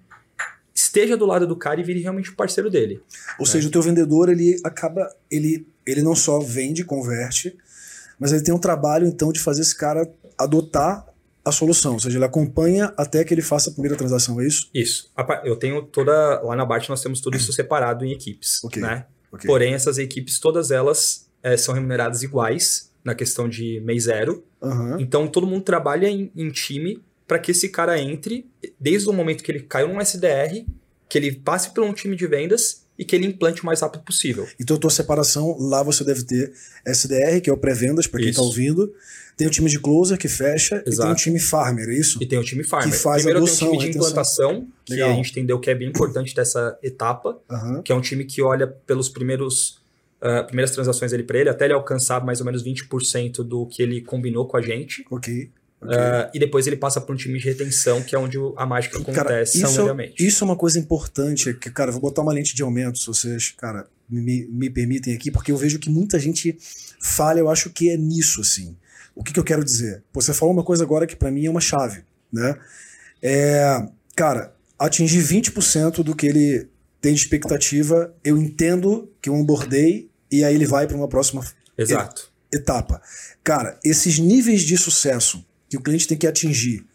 [0.87, 3.01] esteja do lado do cara e vire realmente o parceiro dele.
[3.39, 5.07] Ou seja, o teu vendedor, ele acaba.
[5.29, 7.55] Ele, ele não só vende, converte,
[8.19, 11.05] mas ele tem um trabalho, então, de fazer esse cara adotar
[11.43, 11.93] a solução.
[11.93, 14.69] Ou seja, ele acompanha até que ele faça a primeira transação, é isso?
[14.73, 15.11] Isso.
[15.43, 16.41] Eu tenho toda.
[16.41, 18.63] Lá na Bart nós temos tudo isso separado em equipes.
[18.63, 18.81] Ok.
[18.81, 19.05] Né?
[19.31, 19.47] Ok.
[19.47, 24.43] Porém, essas equipes, todas elas eh, são remuneradas iguais na questão de mês zero.
[24.61, 24.97] Aham.
[24.99, 28.45] Então todo mundo trabalha em, em time para que esse cara entre,
[28.79, 30.65] desde o momento que ele caiu num SDR,
[31.09, 34.03] que ele passe por um time de vendas e que ele implante o mais rápido
[34.03, 34.47] possível.
[34.59, 36.51] Então, tua separação, lá você deve ter
[36.85, 38.91] SDR, que é o pré-vendas, para quem está ouvindo.
[39.35, 41.11] Tem o time de closer, que fecha, e tem Exato.
[41.11, 42.17] o time farmer, é isso?
[42.19, 42.91] E tem o time farmer.
[42.91, 44.09] Que faz Primeiro adoção, tem o time de retenção.
[44.09, 45.11] implantação, que Legal.
[45.11, 47.83] a gente entendeu que é bem importante dessa etapa, Aham.
[47.83, 49.79] que é um time que olha pelos primeiros
[50.19, 53.83] ah, primeiras transações ali para ele, até ele alcançar mais ou menos 20% do que
[53.83, 55.05] ele combinou com a gente.
[55.11, 55.51] Ok.
[55.81, 55.95] Ok.
[55.95, 58.99] Ah, e depois ele passa para um time de retenção, que é onde a mágica
[59.03, 60.25] Cara, acontece, isso, obviamente.
[60.25, 63.53] isso é uma coisa importante, que, cara, vou botar uma lente de aumento, se vocês,
[63.57, 66.57] cara, me, me permitem aqui, porque eu vejo que muita gente
[67.01, 68.75] falha, eu acho que é nisso, assim.
[69.15, 70.03] O que, que eu quero dizer?
[70.13, 72.55] Você falou uma coisa agora que pra mim é uma chave, né?
[73.21, 73.83] É,
[74.15, 76.69] cara, atingir 20% do que ele
[77.01, 81.43] tem de expectativa, eu entendo que eu onboardei e aí ele vai para uma próxima
[81.77, 82.31] Exato.
[82.53, 83.01] etapa.
[83.43, 86.85] Cara, esses níveis de sucesso que o cliente tem que atingir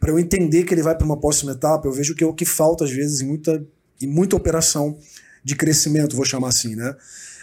[0.00, 2.34] para eu entender que ele vai para uma próxima etapa, eu vejo que é o
[2.34, 3.64] que falta às vezes em muita,
[4.00, 4.98] em muita operação
[5.44, 6.96] de crescimento, vou chamar assim, né?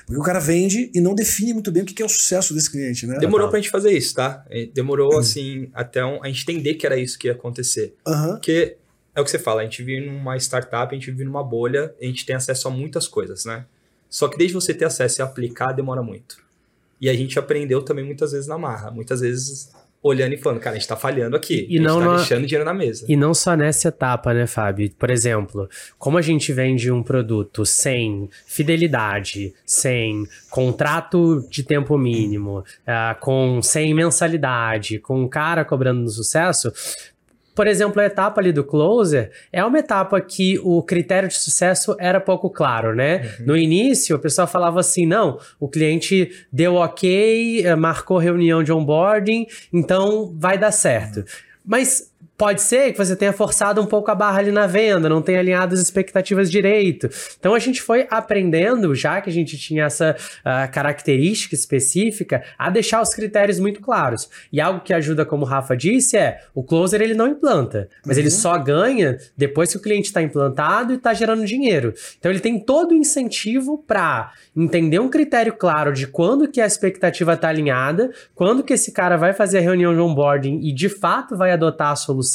[0.05, 2.53] Porque o cara vende e não define muito bem o que que é o sucesso
[2.53, 3.17] desse cliente, né?
[3.17, 4.45] Demorou pra gente fazer isso, tá?
[4.51, 7.95] E Demorou, assim, até um- a gente entender que era isso que ia acontecer.
[8.05, 8.31] Aham.
[8.33, 8.75] Porque
[9.15, 11.93] é o que você fala, a gente vive numa startup, a gente vive numa bolha,
[12.01, 13.65] a gente tem acesso a muitas coisas, né?
[14.09, 16.43] Só que desde você ter acesso e aplicar, demora muito.
[16.99, 18.91] E a gente aprendeu também muitas vezes na marra.
[18.91, 19.69] Muitas vezes
[20.01, 21.67] olhando e falando, cara, a gente tá falhando aqui.
[21.69, 23.05] E a gente não tá deixando dinheiro na mesa.
[23.07, 24.89] E não só nessa etapa, né, Fábio?
[24.97, 32.63] Por exemplo, como a gente vende um produto sem fidelidade, sem contrato de tempo mínimo,
[32.87, 36.71] ah, com sem mensalidade, com o cara cobrando no sucesso.
[37.59, 41.93] Por exemplo, a etapa ali do closer é uma etapa que o critério de sucesso
[41.99, 43.35] era pouco claro, né?
[43.45, 48.71] No início, o pessoal falava assim: não, o cliente deu ok, eh, marcou reunião de
[48.71, 51.25] onboarding, então vai dar certo.
[51.65, 52.08] Mas
[52.39, 55.39] pode ser que você tenha forçado um pouco a barra ali na venda, não tenha
[55.39, 57.09] alinhado as expectativas direito.
[57.37, 62.69] Então a gente foi aprendendo, já que a gente tinha essa ah, característica específica, a
[62.69, 64.29] deixar os critérios muito claros.
[64.53, 68.17] E algo que ajuda, como o Rafa disse, é o closer ele não implanta, mas
[68.17, 71.93] ele só ganha depois que o cliente está implantado e está gerando dinheiro.
[72.17, 76.65] Então ele tem todo o incentivo para entender um critério claro de quando que a
[76.65, 80.87] expectativa está alinhada, quando que esse cara vai fazer a reunião de onboarding e de
[80.87, 82.28] fato vai adotar a solução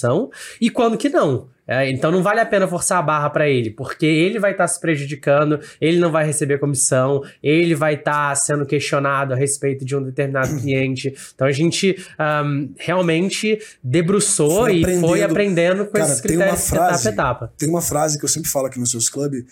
[0.61, 1.53] e quando que não.
[1.67, 4.69] É, então não vale a pena forçar a barra para ele, porque ele vai estar
[4.69, 9.97] se prejudicando, ele não vai receber comissão, ele vai estar sendo questionado a respeito de
[9.97, 11.15] um determinado cliente.
[11.35, 15.87] Então a gente ahm, realmente debruçou Foi e foi aprendendo.
[15.87, 17.53] com Cara, esses tem uma critérios etapa a frase- etapa.
[17.57, 19.45] Tem uma frase que eu sempre falo aqui nos seus clubes,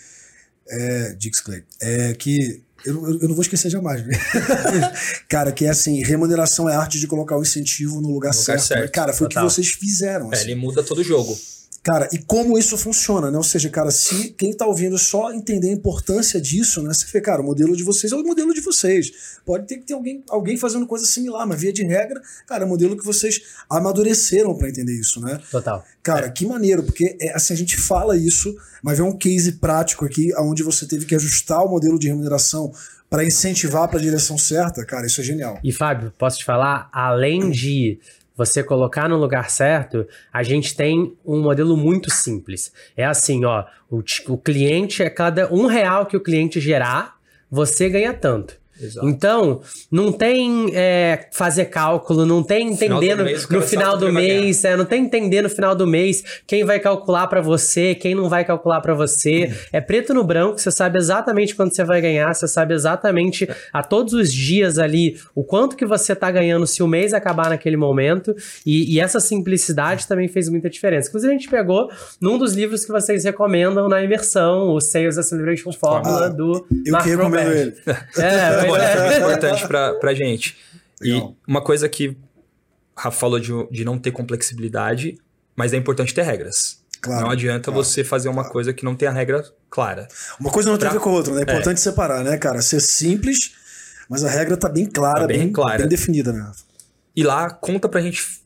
[0.69, 4.05] é, Dix Clay, é que eu, eu- eu não vou esquecer jamais.
[4.05, 4.13] né?
[5.29, 8.39] Cara, que é assim, remuneração é a arte de colocar o incentivo no lugar, No
[8.39, 8.59] lugar certo.
[8.59, 8.65] né?
[8.81, 10.31] certo, Cara, foi o que vocês fizeram.
[10.31, 10.45] É, assim.
[10.45, 11.37] ele muda todo o jogo.
[11.83, 13.37] Cara, e como isso funciona, né?
[13.37, 16.93] Ou seja, cara, se quem tá ouvindo só entender a importância disso, né?
[16.93, 19.11] Você vê, cara, o modelo de vocês é o modelo de vocês.
[19.45, 22.65] Pode ter que ter alguém, alguém fazendo coisa similar, mas via de regra, cara, é
[22.65, 25.41] o modelo que vocês amadureceram para entender isso, né?
[25.51, 25.83] Total.
[26.01, 30.05] Cara, que maneiro, porque é, assim, a gente fala isso, mas é um case prático
[30.05, 32.71] aqui, onde você teve que ajustar o modelo de remuneração
[33.09, 35.59] para incentivar para a direção certa, cara, isso é genial.
[35.63, 37.99] E Fábio, posso te falar, além de
[38.35, 42.73] você colocar no lugar certo, a gente tem um modelo muito simples.
[42.97, 47.17] É assim, ó, o, o cliente é cada um real que o cliente gerar,
[47.49, 48.62] você ganha tanto.
[48.79, 49.07] Exato.
[49.07, 54.75] Então, não tem é, fazer cálculo, não tem entender no, no final do mês, é,
[54.75, 58.43] não tem entender no final do mês quem vai calcular para você, quem não vai
[58.43, 59.45] calcular para você.
[59.45, 59.53] Uhum.
[59.73, 63.83] É preto no branco, você sabe exatamente quanto você vai ganhar, você sabe exatamente a
[63.83, 67.77] todos os dias ali o quanto que você tá ganhando se o mês acabar naquele
[67.77, 68.35] momento.
[68.65, 71.09] E, e essa simplicidade também fez muita diferença.
[71.09, 75.71] Inclusive, a gente pegou num dos livros que vocês recomendam na imersão, o Sales Acceleration
[75.71, 77.73] Formula ah, do Eu Mark que recomendo ele.
[78.17, 80.57] É, é importante pra, pra gente.
[81.01, 81.35] Legal.
[81.47, 82.17] E uma coisa que
[82.95, 85.17] Rafa falou de, de não ter complexibilidade,
[85.55, 86.81] mas é importante ter regras.
[87.01, 88.53] Claro, não adianta claro, você fazer uma claro.
[88.53, 90.07] coisa que não tem a regra clara.
[90.39, 91.41] Uma coisa não tem a ver com a outra, né?
[91.41, 91.81] É importante é.
[91.81, 92.61] separar, né, cara?
[92.61, 93.51] Ser simples,
[94.07, 95.79] mas a regra tá bem clara, tá bem, bem, clara.
[95.79, 96.49] bem definida, né?
[97.15, 98.41] E lá, conta pra gente.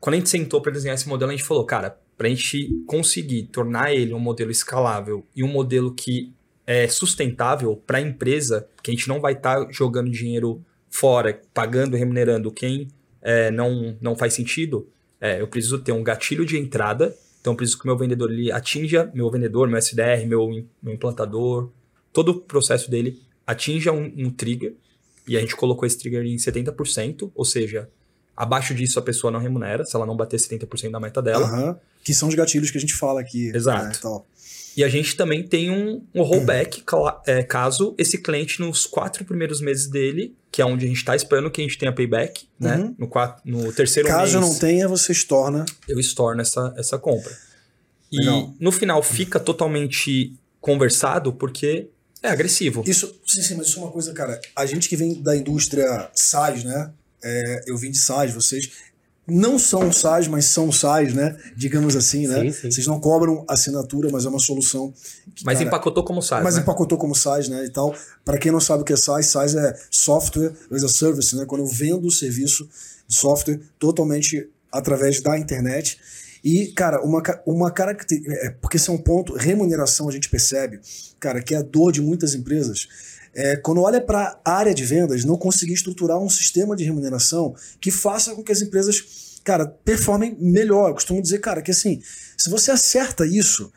[0.00, 3.44] Quando a gente sentou para desenhar esse modelo, a gente falou, cara, pra gente conseguir
[3.44, 6.34] tornar ele um modelo escalável e um modelo que
[6.66, 11.40] é, sustentável para a empresa, que a gente não vai estar tá jogando dinheiro fora,
[11.54, 12.88] pagando, remunerando quem
[13.22, 14.88] é, não, não faz sentido,
[15.20, 17.14] é, eu preciso ter um gatilho de entrada.
[17.40, 20.48] Então, eu preciso que o meu vendedor ele atinja, meu vendedor, meu SDR, meu,
[20.82, 21.70] meu implantador,
[22.12, 24.74] todo o processo dele atinja um, um trigger.
[25.28, 27.88] E a gente colocou esse trigger em 70%, ou seja,
[28.36, 31.50] abaixo disso a pessoa não remunera, se ela não bater 70% da meta dela.
[31.50, 31.76] Uhum.
[32.04, 33.50] Que são os gatilhos que a gente fala aqui.
[33.54, 34.08] Exato.
[34.08, 34.22] Né,
[34.76, 36.84] e a gente também tem um, um rollback
[37.26, 41.16] é, caso esse cliente, nos quatro primeiros meses dele, que é onde a gente está
[41.16, 42.76] esperando que a gente tenha payback, né?
[42.76, 42.84] uhum.
[42.84, 42.94] né?
[42.98, 44.34] No, quatro, no terceiro caso mês.
[44.34, 45.64] Caso não tenha, você estorna.
[45.88, 47.34] Eu estorno essa, essa compra.
[48.12, 48.54] E Legal.
[48.60, 51.88] no final fica totalmente conversado porque
[52.22, 52.84] é agressivo.
[52.86, 54.38] Isso, sim, sim, mas isso é uma coisa, cara.
[54.54, 56.92] A gente que vem da indústria SaaS, né?
[57.24, 58.70] É, eu vim de SaaS, vocês
[59.26, 61.36] não são SaaS, mas são SaaS, né?
[61.56, 62.44] Digamos assim, né?
[62.44, 62.70] Sim, sim.
[62.70, 64.92] Vocês não cobram assinatura, mas é uma solução.
[65.34, 66.44] Que, mas cara, empacotou como SaaS.
[66.44, 66.62] Mas né?
[66.62, 67.64] empacotou como SaaS, né?
[67.64, 67.94] E tal.
[68.24, 71.44] Para quem não sabe o que é SaaS, SaaS é software as a service, né?
[71.44, 72.68] Quando eu vendo o serviço
[73.08, 75.98] de software totalmente através da internet.
[76.44, 78.32] E, cara, uma, uma característica.
[78.46, 80.78] É, porque esse é um ponto, remuneração a gente percebe,
[81.18, 82.86] cara, que é a dor de muitas empresas
[83.36, 87.54] é, quando olha para a área de vendas, não conseguir estruturar um sistema de remuneração
[87.78, 90.88] que faça com que as empresas, cara, performem melhor.
[90.88, 92.00] Eu costumo dizer, cara, que assim,
[92.38, 93.70] se você acerta isso,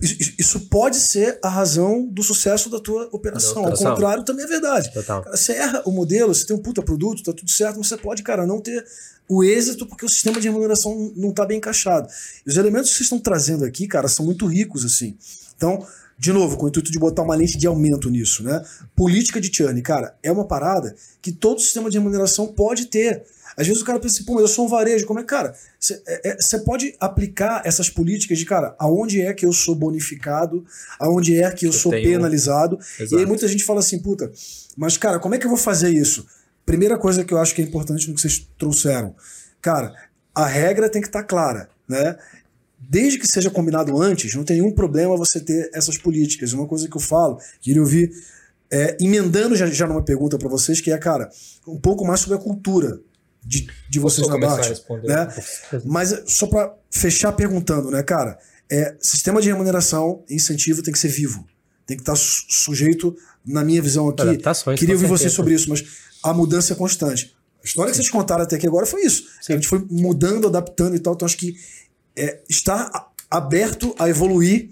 [0.00, 3.64] isso pode ser a razão do sucesso da tua operação.
[3.64, 4.90] Ao contrário, também é verdade.
[4.92, 7.96] Cara, você erra o modelo, você tem um puta produto, tá tudo certo, mas você
[7.96, 8.84] pode, cara, não ter
[9.28, 12.08] o êxito porque o sistema de remuneração não tá bem encaixado.
[12.44, 15.16] E os elementos que vocês estão trazendo aqui, cara, são muito ricos, assim.
[15.56, 15.86] Então,
[16.18, 18.64] de novo, com o intuito de botar uma lente de aumento nisso, né?
[18.94, 23.22] Política de churn, cara, é uma parada que todo sistema de remuneração pode ter.
[23.56, 25.54] Às vezes o cara pensa assim, pô, mas eu sou um varejo, como é, cara?
[25.78, 30.64] Você é, é, pode aplicar essas políticas de, cara, aonde é que eu sou bonificado,
[30.98, 32.08] aonde é que eu, eu sou tenho...
[32.08, 32.78] penalizado.
[32.98, 33.14] Exato.
[33.14, 34.30] E aí muita gente fala assim, puta,
[34.76, 36.26] mas, cara, como é que eu vou fazer isso?
[36.64, 39.14] Primeira coisa que eu acho que é importante no que vocês trouxeram.
[39.62, 39.94] Cara,
[40.34, 42.16] a regra tem que estar tá clara, né?
[42.78, 46.52] Desde que seja combinado antes, não tem nenhum problema você ter essas políticas.
[46.52, 48.10] Uma coisa que eu falo, queria ouvir,
[48.70, 51.30] é, emendando já, já numa pergunta para vocês, que é, cara,
[51.66, 53.00] um pouco mais sobre a cultura
[53.44, 54.68] de, de vocês na Bart.
[55.04, 55.28] Né?
[55.84, 58.38] Mas só para fechar perguntando, né, cara,
[58.70, 61.46] é, sistema de remuneração e incentivo tem que ser vivo.
[61.86, 64.38] Tem que estar tá su sujeito, na minha visão aqui.
[64.76, 65.84] Queria ouvir vocês sobre isso, mas
[66.22, 67.34] a mudança é constante.
[67.62, 69.24] A história que vocês contaram até aqui agora foi isso.
[69.40, 69.52] Sim.
[69.52, 71.14] A gente foi mudando, adaptando e tal.
[71.14, 71.54] Então acho que
[72.16, 74.70] é, estar aberto a evoluir,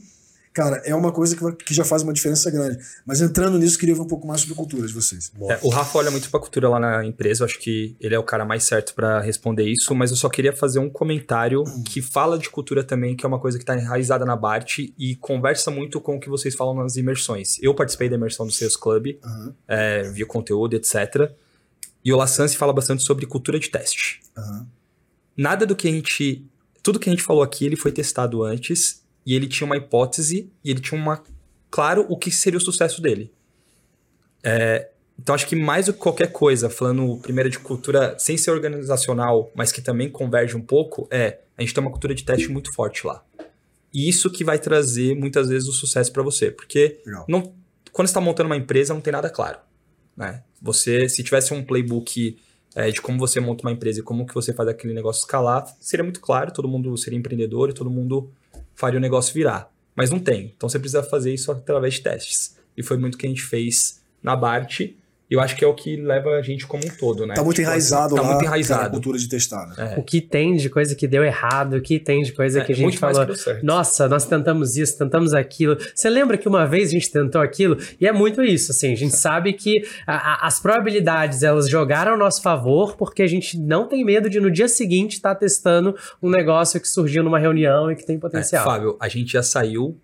[0.52, 2.78] cara, é uma coisa que, que já faz uma diferença grande.
[3.04, 5.33] Mas entrando nisso, queria ver um pouco mais sobre cultura de vocês.
[5.50, 8.18] É, o Rafa olha muito pra cultura lá na empresa, eu acho que ele é
[8.18, 12.00] o cara mais certo para responder isso, mas eu só queria fazer um comentário que
[12.00, 15.70] fala de cultura também, que é uma coisa que tá enraizada na BART e conversa
[15.70, 17.59] muito com o que vocês falam nas imersões.
[17.61, 19.52] Eu participei da imersão do Sales Club, uhum.
[19.66, 21.33] é, vi o conteúdo, etc.
[22.04, 24.20] E o Lassance fala bastante sobre cultura de teste.
[24.37, 24.66] Uhum.
[25.37, 26.46] Nada do que a gente
[26.85, 30.53] tudo que a gente falou aqui, ele foi testado antes e ele tinha uma hipótese
[30.62, 31.25] e ele tinha uma
[31.70, 33.33] claro o que seria o sucesso dele.
[34.42, 38.51] É, então acho que mais do que qualquer coisa, falando primeiro de cultura sem ser
[38.51, 42.49] organizacional, mas que também converge um pouco, é a gente tem uma cultura de teste
[42.49, 43.25] muito forte lá.
[43.94, 47.25] isso que vai trazer muitas vezes o sucesso para você, porque Legal.
[47.27, 47.40] não,
[47.92, 49.59] quando você está montando uma empresa não tem nada claro,
[50.14, 50.42] né?
[50.61, 52.37] Você, se tivesse um playbook
[52.74, 55.64] é, de como você monta uma empresa e como que você faz aquele negócio escalar,
[55.80, 58.30] seria muito claro, todo mundo seria empreendedor e todo mundo
[58.74, 59.70] faria o negócio virar.
[59.94, 60.52] Mas não tem.
[60.56, 62.58] Então você precisa fazer isso através de testes.
[62.76, 64.80] E foi muito o que a gente fez na Bart.
[65.30, 67.32] E eu acho que é o que leva a gente como um todo, né?
[67.34, 68.26] Tá muito Tipo, enraizado tá lá.
[68.28, 68.90] muito cara, a enraizado.
[68.90, 69.94] cultura de testar, né?
[69.96, 69.98] É.
[69.98, 72.72] O que tem de coisa que deu errado, o que tem de coisa É, que
[72.72, 73.30] a gente muito mais falou.
[73.30, 73.64] que deu certo.
[73.64, 75.78] Nossa, nós tentamos isso, tentamos aquilo.
[75.94, 77.78] Você lembra que uma vez a gente tentou aquilo?
[77.98, 82.12] E é muito isso, assim, a gente sabe que a- a- as probabilidades elas jogaram
[82.12, 85.96] ao nosso favor porque a gente não tem medo de no dia seguinte estar testando
[86.22, 88.62] um negócio que surgiu numa reunião e que tem É, potencial.
[88.64, 89.98] Fábio, a gente já saiu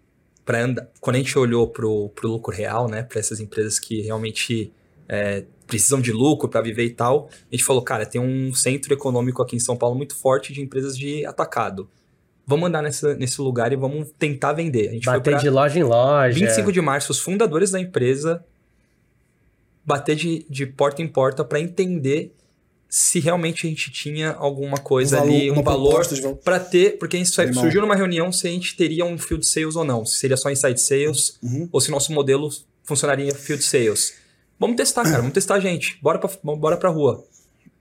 [0.46, 0.88] para andar.
[0.98, 4.72] Quando a gente olhou pro, pro lucro real, né, para essas empresas que realmente
[5.12, 8.94] é, precisam de lucro para viver e tal, a gente falou, cara, tem um centro
[8.94, 11.88] econômico aqui em São Paulo muito forte de empresas de atacado.
[12.46, 14.88] Vamos andar nessa, nesse lugar e vamos tentar vender.
[14.88, 16.34] A gente Bater de loja em loja.
[16.34, 18.44] 25 de março, os fundadores da empresa
[19.84, 22.34] bater de, de porta em porta para entender
[22.88, 26.02] se realmente a gente tinha alguma coisa valor- ali, um valor
[26.44, 27.62] para ter, porque a gente Animal.
[27.62, 30.50] surgiu numa reunião se a gente teria um field sales ou não, se seria só
[30.50, 31.68] inside sales Uhum.
[31.70, 32.48] ou se nosso modelo
[32.82, 34.14] funcionaria em field sales.
[34.60, 35.98] Vamos testar, cara, vamos testar a gente.
[36.02, 37.24] Bora pra, bora pra rua.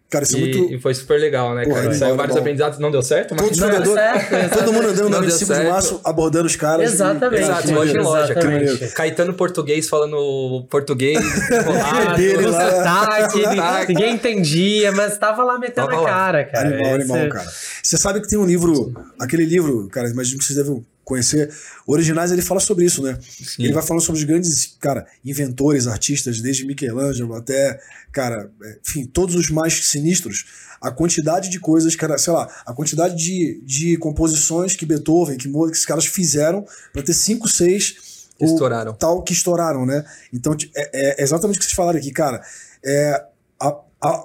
[0.10, 0.74] Cara, isso é E, muito.
[0.74, 1.82] e foi super legal, né, cara?
[1.82, 2.39] animal, Saiu vários animal.
[2.39, 4.58] aprendizados, não deu certo, mas Todos Não, vendedor- certo, exato.
[4.58, 6.89] Todo mundo andando deu 25 de março, abordando os caras.
[6.89, 7.44] e- Exatamente.
[7.44, 8.88] Exato, que loja em loja, cara.
[8.96, 11.20] Caetano português falando português
[11.52, 12.15] enrolado.
[12.18, 12.72] Dele lá.
[12.72, 13.94] sotaque, Sotaque.
[13.94, 16.10] ninguém entendia, mas tava lá metendo Tava a lá.
[16.10, 16.68] cara, cara.
[16.70, 17.52] Animal, Esse- animal, cara.
[17.84, 21.52] Você sabe que tem um livro, aquele livro, cara, imagino que vocês devem conhecer.
[21.86, 23.17] Originais, ele fala sobre isso, né?
[23.58, 27.80] Ele vai falando sobre os grandes, cara, inventores, artistas, desde Michelangelo até,
[28.12, 28.50] cara,
[28.88, 30.45] enfim, todos os mais sinistros.
[30.82, 35.50] A quantidade de coisas, cara, sei lá, a quantidade de, de composições que Beethoven, que
[35.50, 37.95] Mozart, que esses caras fizeram pra ter cinco, seis
[38.39, 38.93] ou Estouraram.
[38.93, 40.06] tal que estouraram, né?
[40.32, 42.41] Então, é, é exatamente o que vocês falaram aqui, cara.
[42.86, 43.26] É,
[43.60, 44.24] a, a,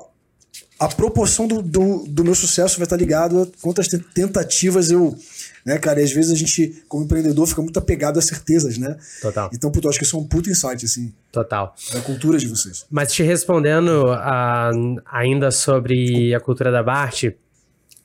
[0.79, 5.17] a proporção do, do, do meu sucesso vai estar ligado a quantas te- tentativas eu.
[5.65, 6.01] Né, cara?
[6.01, 8.97] E às vezes a gente, como empreendedor, fica muito apegado a certezas, né?
[9.23, 11.75] Total, Então, puto, eu acho que isso é um puto insight, assim, total.
[11.93, 12.85] da cultura de vocês.
[12.91, 14.71] Mas te respondendo ah,
[15.11, 17.25] ainda sobre a cultura da Bart,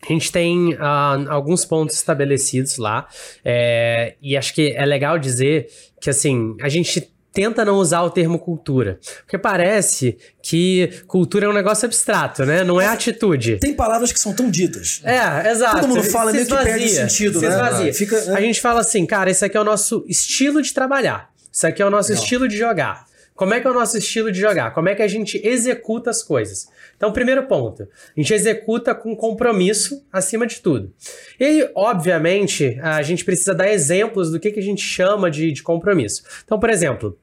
[0.02, 3.08] a gente tem ah, alguns pontos estabelecidos lá.
[3.44, 5.68] é, e acho que é legal dizer
[6.00, 9.00] que assim, a gente tenta não usar o termo cultura.
[9.22, 12.64] Porque parece que cultura é um negócio abstrato, né?
[12.64, 13.58] Não é atitude.
[13.58, 15.02] Tem palavras que são tão ditas.
[15.04, 15.82] É, exato.
[15.82, 17.52] Todo mundo fala, meio que perde esvazia, sentido, se né?
[17.52, 17.94] esvazia.
[17.94, 18.36] Fica, né?
[18.36, 21.30] A gente fala assim, cara, esse aqui é o nosso estilo de trabalhar.
[21.52, 22.24] Isso aqui é o nosso Legal.
[22.24, 23.09] estilo de jogar.
[23.40, 24.74] Como é que é o nosso estilo de jogar?
[24.74, 26.68] Como é que a gente executa as coisas?
[26.98, 30.94] Então, primeiro ponto, a gente executa com compromisso acima de tudo.
[31.40, 35.54] E aí, obviamente, a gente precisa dar exemplos do que, que a gente chama de,
[35.54, 36.22] de compromisso.
[36.44, 37.18] Então, por exemplo,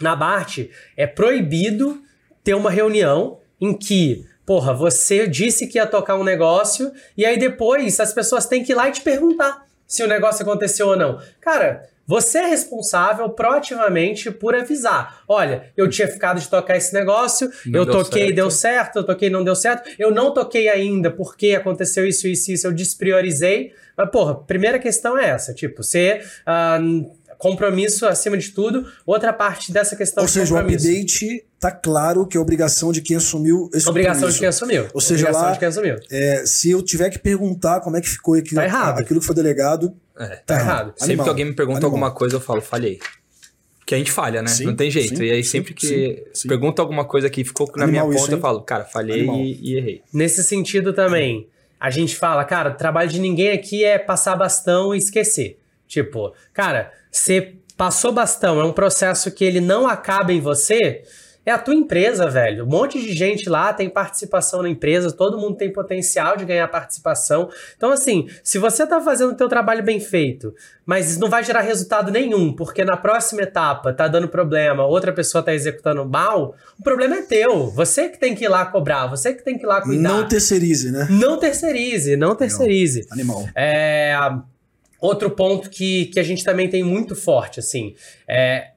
[0.00, 0.60] na Bart
[0.96, 2.00] é proibido
[2.42, 7.38] ter uma reunião em que, porra, você disse que ia tocar um negócio e aí
[7.38, 10.96] depois as pessoas têm que ir lá e te perguntar se o negócio aconteceu ou
[10.96, 11.20] não.
[11.42, 15.22] Cara, você é responsável proativamente por avisar.
[15.28, 18.34] Olha, eu tinha ficado de tocar esse negócio, Não eu deu toquei, certo.
[18.34, 19.90] deu certo, eu toquei, não deu certo.
[19.98, 23.74] Eu não toquei ainda porque aconteceu isso, isso, isso, eu despriorizei.
[23.94, 26.22] Mas, porra, primeira questão é essa, tipo, você...
[26.46, 26.78] ah,
[27.36, 28.90] compromisso acima de tudo.
[29.06, 30.88] Outra parte dessa questão Ou de seja, o compromisso.
[30.88, 34.86] update tá claro que é obrigação de quem assumiu esse Obrigação de quem assumiu.
[34.94, 35.96] Ou seja, Obrigação lá- de quem assumiu.
[36.10, 39.00] É, se eu tiver que perguntar como é que ficou aquilo, Tá errado.
[39.00, 40.36] aquilo que foi delegado, É.
[40.44, 40.86] Tá errado.
[40.96, 41.24] Sempre Animal.
[41.24, 41.90] que alguém me pergunta Animal.
[41.90, 42.98] alguma coisa, eu falo, falhei.
[43.86, 44.48] Que a gente falha, né?
[44.48, 45.16] Sim, não tem jeito.
[45.16, 46.48] sim, e aí, sim, sempre que sim, sim.
[46.48, 49.76] pergunta alguma coisa que ficou na Animal minha conta, eu falo, cara, falhei e, e
[49.78, 50.02] errei.
[50.12, 51.48] Nesse sentido também,
[51.80, 55.58] a gente fala, cara, o trabalho de ninguém aqui é passar bastão e esquecer.
[55.86, 61.02] Tipo, cara, você passou bastão, é um processo que ele não acaba em você,
[61.48, 62.64] é a tua empresa, velho.
[62.64, 66.68] Um monte de gente lá tem participação na empresa, todo mundo tem potencial de ganhar
[66.68, 67.48] participação.
[67.74, 71.62] Então, assim, se você tá fazendo o teu trabalho bem feito, mas não vai gerar
[71.62, 76.82] resultado nenhum, porque na próxima etapa tá dando problema, outra pessoa tá executando mal, o
[76.82, 77.70] problema é teu.
[77.70, 80.02] Você que tem que ir lá cobrar, você que tem que ir lá cuidar.
[80.02, 81.06] não terceirize, né?
[81.08, 83.06] Não terceirize, não terceirize.
[83.10, 83.48] Animal.
[83.56, 84.14] É,
[85.00, 87.94] outro ponto que, que a gente também tem muito forte, assim,
[88.28, 88.72] é.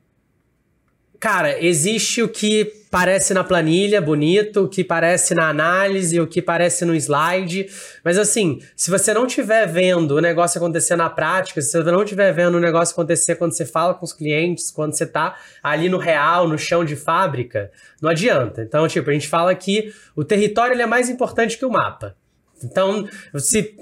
[1.22, 6.42] Cara, existe o que parece na planilha, bonito, o que parece na análise, o que
[6.42, 7.68] parece no slide.
[8.04, 12.02] Mas assim, se você não estiver vendo o negócio acontecer na prática, se você não
[12.02, 15.90] estiver vendo o negócio acontecer quando você fala com os clientes, quando você tá ali
[15.90, 18.64] no real, no chão de fábrica, não adianta.
[18.64, 22.16] Então, tipo, a gente fala que o território é mais importante que o mapa.
[22.64, 23.08] Então,
[23.38, 23.76] se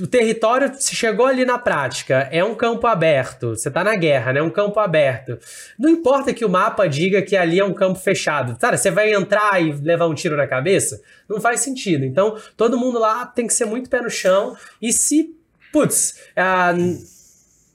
[0.00, 3.50] o território se chegou ali na prática, é um campo aberto.
[3.50, 4.42] Você tá na guerra, né?
[4.42, 5.38] Um campo aberto.
[5.78, 8.56] Não importa que o mapa diga que ali é um campo fechado.
[8.58, 11.00] Cara, você vai entrar e levar um tiro na cabeça?
[11.28, 12.04] Não faz sentido.
[12.04, 14.56] Então, todo mundo lá tem que ser muito pé no chão.
[14.80, 15.34] E se,
[15.72, 17.17] putz, uh,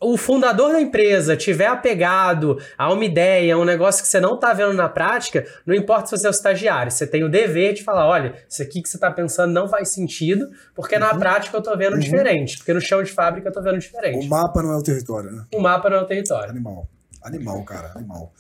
[0.03, 4.35] o fundador da empresa tiver apegado a uma ideia, a um negócio que você não
[4.35, 7.73] está vendo na prática, não importa se você é o estagiário, você tem o dever
[7.73, 11.01] de falar, olha, isso aqui que você está pensando não faz sentido, porque uhum.
[11.01, 11.99] na prática eu estou vendo uhum.
[11.99, 14.25] diferente, porque no chão de fábrica eu estou vendo diferente.
[14.25, 15.45] O mapa não é o território, né?
[15.53, 16.49] O mapa não é o território.
[16.49, 16.87] Animal.
[17.21, 18.33] Animal, cara, animal.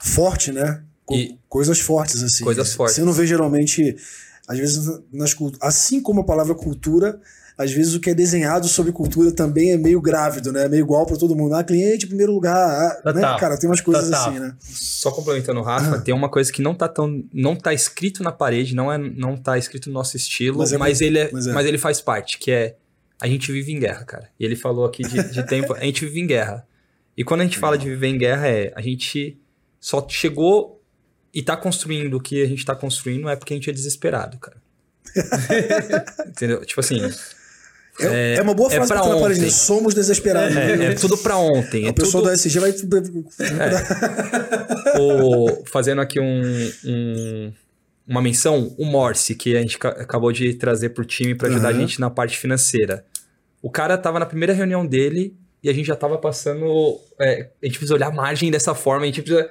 [0.00, 0.82] Forte, né?
[1.04, 2.42] Co e coisas fortes, assim.
[2.44, 2.96] Coisas fortes.
[2.96, 3.96] Você não vê geralmente,
[4.48, 7.20] às vezes, nas assim como a palavra cultura
[7.60, 10.64] às vezes o que é desenhado sobre cultura também é meio grávido, né?
[10.64, 11.54] É meio igual para todo mundo.
[11.54, 12.56] Ah, cliente, primeiro lugar,
[13.04, 13.20] ah, né?
[13.38, 14.30] Cara, tem umas coisas Total.
[14.30, 14.56] assim, né?
[14.60, 16.00] Só complementando o Rafa, ah.
[16.00, 17.22] tem uma coisa que não tá tão.
[17.34, 20.78] não tá escrito na parede, não, é, não tá escrito no nosso estilo, mas, é
[20.78, 21.52] mas ele, é, mas, é.
[21.52, 22.76] mas, ele faz parte, que é.
[23.20, 24.30] A gente vive em guerra, cara.
[24.40, 25.74] E ele falou aqui de, de tempo.
[25.74, 26.66] A gente vive em guerra.
[27.14, 28.72] E quando a gente fala de viver em guerra, é.
[28.74, 29.38] A gente
[29.78, 30.82] só chegou
[31.34, 34.38] e tá construindo o que a gente tá construindo é porque a gente é desesperado,
[34.38, 34.56] cara.
[36.26, 36.64] Entendeu?
[36.64, 37.02] Tipo assim,
[38.06, 39.50] é, é uma boa é frase é pra ontem.
[39.50, 40.56] Somos desesperados.
[40.56, 41.86] É, é, tudo pra ontem.
[41.86, 42.30] A é pessoa tudo...
[42.30, 42.70] do SG vai.
[42.70, 42.74] É.
[44.98, 47.52] o, fazendo aqui um, um,
[48.06, 51.76] uma menção, o Morse, que a gente acabou de trazer pro time para ajudar uhum.
[51.76, 53.04] a gente na parte financeira.
[53.62, 56.98] O cara tava na primeira reunião dele e a gente já tava passando.
[57.20, 59.48] É, a gente precisa olhar a margem dessa forma, a gente precisa.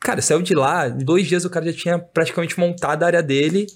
[0.00, 3.22] Cara, saiu de lá, em dois dias o cara já tinha praticamente montado a área
[3.22, 3.66] dele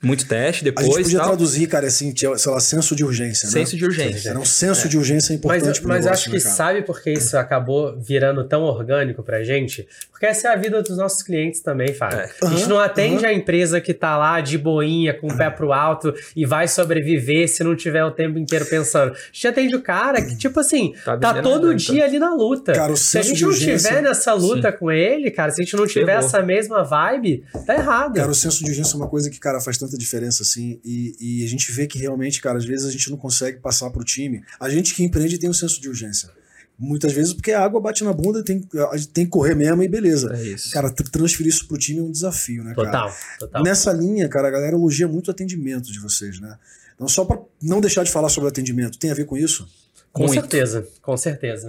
[0.00, 0.86] muito teste depois.
[0.86, 1.28] A gente podia tal.
[1.28, 3.48] traduzir, cara, assim, sei lá, senso de urgência.
[3.48, 3.78] Senso né?
[3.78, 4.30] de urgência.
[4.30, 4.88] Era um senso é.
[4.88, 8.62] de urgência importante Mas, mas negócio, acho que né, sabe porque isso acabou virando tão
[8.62, 9.88] orgânico pra gente?
[10.12, 12.20] Porque essa é a vida dos nossos clientes também, Fábio.
[12.20, 12.30] É.
[12.42, 13.30] Uhum, a gente não atende uhum.
[13.30, 17.48] a empresa que tá lá de boinha, com o pé pro alto e vai sobreviver
[17.48, 19.12] se não tiver o tempo inteiro pensando.
[19.12, 22.72] A gente atende o cara que, tipo assim, tá, tá todo dia ali na luta.
[22.72, 23.88] Cara, se a gente não urgência...
[23.88, 24.78] tiver nessa luta Sim.
[24.78, 28.14] com ele, cara, se a gente não tiver essa mesma vibe, tá errado.
[28.14, 30.80] Cara, o senso de urgência é uma coisa que, cara, faz tanta diferença assim.
[30.84, 33.90] E, e, a gente vê que realmente, cara, às vezes a gente não consegue passar
[33.90, 34.42] pro time.
[34.60, 36.30] A gente que empreende tem um senso de urgência.
[36.78, 39.82] Muitas vezes porque a água bate na bunda, tem, a gente tem que correr mesmo
[39.82, 40.34] e beleza.
[40.34, 40.70] É isso.
[40.72, 42.86] Cara, transferir isso pro time é um desafio, né, cara?
[42.88, 43.62] Total, total.
[43.62, 46.58] Nessa linha, cara, a galera elogia muito o atendimento de vocês, né?
[46.94, 49.68] Então, só para não deixar de falar sobre atendimento, tem a ver com isso?
[50.12, 50.34] Com muito.
[50.34, 51.68] certeza, com certeza.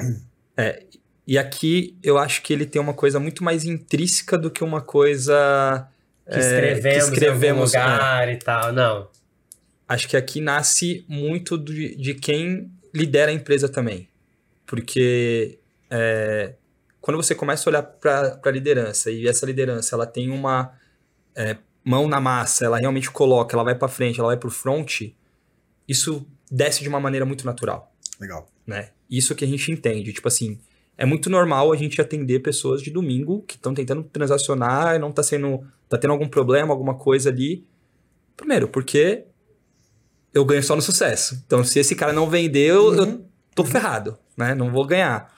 [0.58, 0.84] É,
[1.28, 4.82] e aqui eu acho que ele tem uma coisa muito mais intrínseca do que uma
[4.82, 5.88] coisa
[6.30, 8.34] que escrevemos, é, que escrevemos em algum lugar é.
[8.34, 8.74] e tal.
[8.74, 9.08] Não.
[9.88, 14.10] Acho que aqui nasce muito de, de quem lidera a empresa também.
[14.66, 15.60] Porque
[15.90, 16.54] é,
[17.00, 20.74] quando você começa a olhar para a liderança e essa liderança ela tem uma
[21.36, 24.52] é, mão na massa, ela realmente coloca, ela vai para frente, ela vai para o
[24.52, 25.02] front,
[25.88, 27.94] isso desce de uma maneira muito natural.
[28.20, 28.48] Legal.
[28.66, 28.90] Né?
[29.10, 30.12] Isso que a gente entende.
[30.14, 30.60] Tipo assim,
[30.98, 35.10] é muito normal a gente atender pessoas de domingo que estão tentando transacionar e não
[35.10, 37.66] está sendo tá tendo algum problema, alguma coisa ali.
[38.36, 39.26] Primeiro, porque
[40.34, 41.42] eu ganho só no sucesso.
[41.46, 42.96] Então, se esse cara não vendeu, uhum.
[42.96, 43.70] eu tô uhum.
[43.70, 44.56] ferrado, né?
[44.56, 45.34] Não vou ganhar.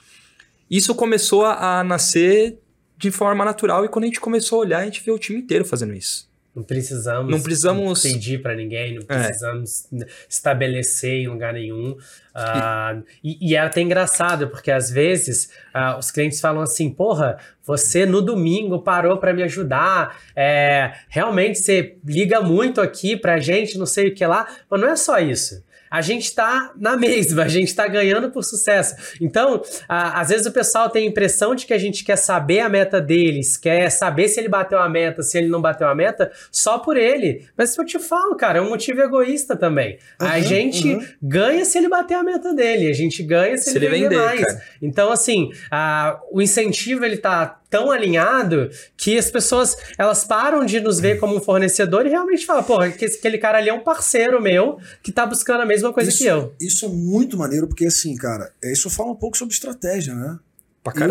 [0.70, 2.58] Isso começou a, a nascer
[2.96, 5.38] de forma natural e quando a gente começou a olhar, a gente vê o time
[5.38, 6.27] inteiro fazendo isso.
[6.58, 9.04] Não precisamos, não precisamos pedir para ninguém, não é.
[9.04, 10.06] precisamos é.
[10.28, 11.92] estabelecer em lugar nenhum.
[11.92, 17.38] Uh, e, e, é até engraçado, porque às vezes uh, os clientes falam assim: porra,
[17.64, 23.78] você no domingo parou para me ajudar, é, realmente você liga muito aqui pra gente,
[23.78, 27.44] não sei o que lá, mas não é só isso a gente está na mesma,
[27.44, 28.94] a gente está ganhando por sucesso.
[29.20, 32.60] Então, a, às vezes o pessoal tem a impressão de que a gente quer saber
[32.60, 35.94] a meta deles, quer saber se ele bateu a meta, se ele não bateu a
[35.94, 37.46] meta, só por ele.
[37.56, 39.98] Mas eu te falo, cara, é um motivo egoísta também.
[40.20, 41.06] Uhum, a gente uhum.
[41.22, 44.16] ganha se ele bater a meta dele, a gente ganha se, se ele, ele vender,
[44.16, 44.44] mais.
[44.44, 44.62] Cara.
[44.82, 50.80] Então, assim, a, o incentivo ele tá tão alinhado que as pessoas elas param de
[50.80, 53.80] nos ver como um fornecedor e realmente falam, porra, que aquele cara ali é um
[53.80, 56.54] parceiro meu que tá buscando a mesma coisa isso, que eu.
[56.60, 60.38] Isso é muito maneiro, porque assim, cara, é, isso fala um pouco sobre estratégia, né?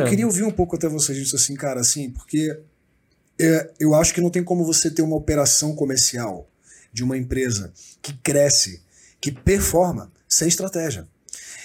[0.03, 2.59] eu queria ouvir um pouco até vocês disso assim, cara, assim, porque
[3.39, 6.49] é, eu acho que não tem como você ter uma operação comercial
[6.91, 8.81] de uma empresa que cresce,
[9.21, 11.07] que performa, sem estratégia.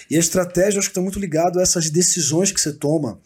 [0.09, 3.19] E a estratégia, eu acho que está muito ligado a essas decisões que você toma,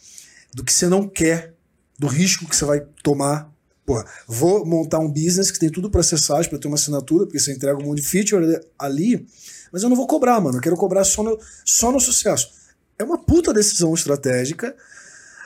[0.53, 1.53] do que você não quer
[1.97, 3.51] do risco que você vai tomar.
[3.87, 7.39] Pô, vou montar um business que tem tudo para acessar, para ter uma assinatura, porque
[7.39, 9.25] você entrega um monte de feature ali,
[9.71, 10.57] mas eu não vou cobrar, mano.
[10.57, 12.51] Eu quero cobrar só no, só no sucesso.
[12.99, 14.75] É uma puta decisão estratégica,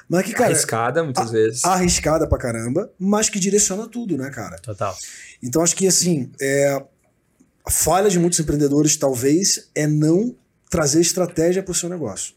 [0.09, 0.49] mas que, cara.
[0.49, 1.63] Arriscada, muitas a, vezes.
[1.65, 4.57] Arriscada pra caramba, mas que direciona tudo, né, cara?
[4.57, 4.97] Total.
[5.43, 6.83] Então acho que, assim, é,
[7.63, 10.35] A falha de muitos empreendedores, talvez, é não
[10.67, 12.33] trazer estratégia para o seu negócio.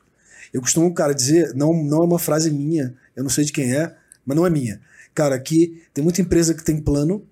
[0.53, 3.75] Eu costumo, cara, dizer, não, não é uma frase minha, eu não sei de quem
[3.75, 3.97] é,
[4.27, 4.83] mas não é minha.
[5.15, 7.27] Cara, aqui tem muita empresa que tem plano,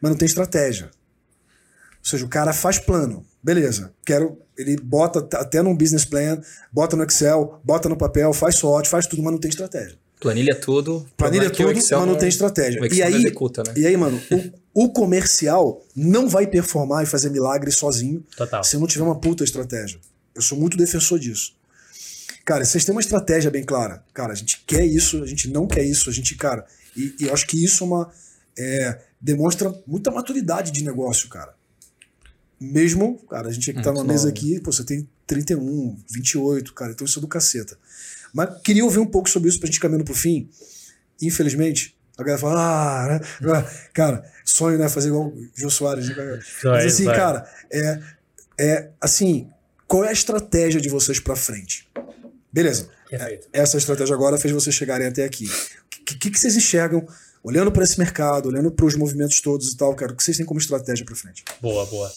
[0.00, 0.86] mas não tem estratégia.
[0.86, 4.38] Ou seja, o cara faz plano, beleza, quero.
[4.56, 6.40] Ele bota até num business plan,
[6.70, 9.96] bota no Excel, bota no papel, faz sorte, faz tudo, mas não tem estratégia.
[10.20, 11.04] Planilha tudo.
[11.16, 12.80] Planilha tudo, mas não, não tem estratégia.
[12.92, 13.72] e aí, executa, né?
[13.76, 14.20] e aí, mano,
[14.74, 18.62] o, o, comercial não vai performar e fazer milagre sozinho Total.
[18.62, 19.98] se não tiver uma puta estratégia.
[20.34, 21.54] Eu sou muito defensor disso.
[22.44, 24.04] Cara, vocês têm uma estratégia bem clara.
[24.14, 26.64] Cara, a gente quer isso, a gente não quer isso, a gente, cara.
[26.96, 28.12] E, e eu acho que isso é uma.
[28.58, 31.54] É, demonstra muita maturidade de negócio, cara.
[32.60, 36.92] Mesmo, cara, a gente aqui tá numa mesa aqui, pô, você tem 31, 28, cara,
[36.92, 37.76] então isso é do caceta.
[38.32, 40.48] Mas queria ouvir um pouco sobre isso pra gente caminhando pro fim.
[41.20, 43.20] Infelizmente, a galera fala, ah, né?
[43.52, 43.62] Ah,
[43.92, 44.88] cara, sonho, né?
[44.88, 46.08] Fazer igual o Jô Soares.
[46.08, 46.40] Né?
[46.64, 47.16] Mas assim, vai.
[47.16, 48.00] cara, é,
[48.58, 49.48] é assim,
[49.86, 51.88] qual é a estratégia de vocês para frente?
[52.52, 52.88] Beleza.
[53.08, 53.48] Perfeito.
[53.52, 55.50] Essa estratégia agora fez vocês chegarem até aqui.
[56.14, 57.06] O que, que, vocês enxergam
[57.42, 60.12] olhando para esse mercado, olhando para os movimentos todos e tal, cara?
[60.12, 61.44] O que vocês têm como estratégia para frente?
[61.60, 62.10] Boa, boa.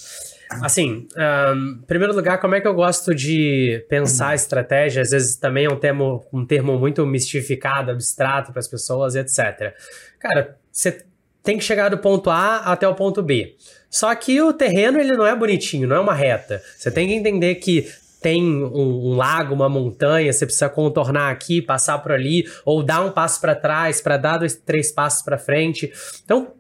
[0.50, 5.02] Assim, um, em primeiro lugar, como é que eu gosto de pensar a estratégia?
[5.02, 9.74] Às vezes também é um termo, um termo muito mistificado, abstrato para as pessoas, etc.
[10.20, 11.04] Cara, você
[11.43, 13.56] tem que chegar do ponto A até o ponto B.
[13.89, 16.62] Só que o terreno ele não é bonitinho, não é uma reta.
[16.76, 17.89] Você tem que entender que
[18.22, 23.01] tem um, um, lago, uma montanha, você precisa contornar aqui, passar por ali, ou dar
[23.01, 25.91] um passo para trás para dar dois, três passos para frente.
[26.24, 26.53] Então,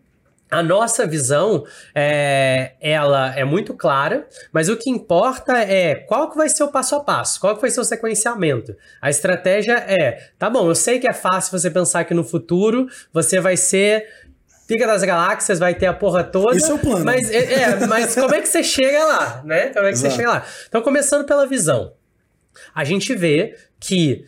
[0.49, 6.37] a nossa visão, é, ela é muito clara, mas o que importa é qual que
[6.37, 8.75] vai ser o passo a passo, qual que vai ser o sequenciamento.
[9.01, 12.87] A estratégia é, tá bom, eu sei que é fácil você pensar que no futuro
[13.11, 14.05] você vai ser
[14.67, 16.57] Pica das Galáxias, vai ter a porra toda.
[16.57, 17.05] Isso é o plano.
[17.05, 19.67] Mas, é, é, mas como é que você chega lá, né?
[19.69, 20.11] Como é que Exato.
[20.11, 20.45] você chega lá?
[20.67, 21.93] Então, começando pela visão.
[22.73, 24.25] A gente vê que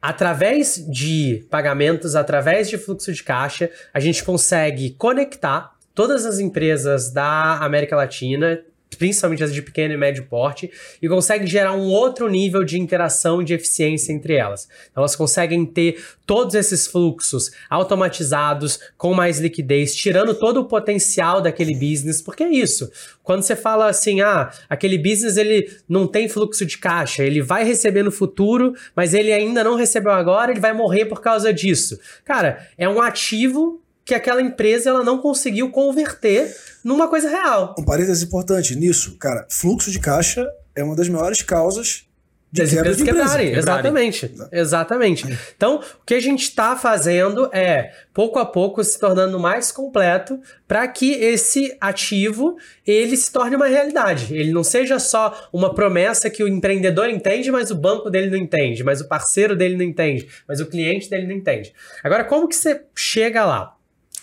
[0.00, 7.10] através de pagamentos, através de fluxo de caixa, a gente consegue conectar todas as empresas
[7.10, 8.60] da América Latina,
[8.96, 10.70] principalmente as de pequeno e médio porte,
[11.00, 14.68] e consegue gerar um outro nível de interação e de eficiência entre elas.
[14.90, 21.40] Então, elas conseguem ter todos esses fluxos automatizados, com mais liquidez, tirando todo o potencial
[21.40, 22.90] daquele business, porque é isso.
[23.22, 27.64] Quando você fala assim, ah, aquele business ele não tem fluxo de caixa, ele vai
[27.64, 31.98] receber no futuro, mas ele ainda não recebeu agora, ele vai morrer por causa disso.
[32.24, 37.74] Cara, é um ativo que aquela empresa ela não conseguiu converter numa coisa real.
[37.76, 42.06] Um parênteses importante nisso, cara, fluxo de caixa é uma das maiores causas
[42.52, 43.52] de das quebra empresas de quebrarem.
[43.52, 44.34] Exatamente.
[44.52, 45.38] Exatamente.
[45.56, 50.40] Então, o que a gente está fazendo é, pouco a pouco, se tornando mais completo
[50.68, 54.32] para que esse ativo ele se torne uma realidade.
[54.32, 58.38] Ele não seja só uma promessa que o empreendedor entende, mas o banco dele não
[58.38, 61.74] entende, mas o parceiro dele não entende, mas o cliente dele não entende.
[62.04, 63.75] Agora, como que você chega lá?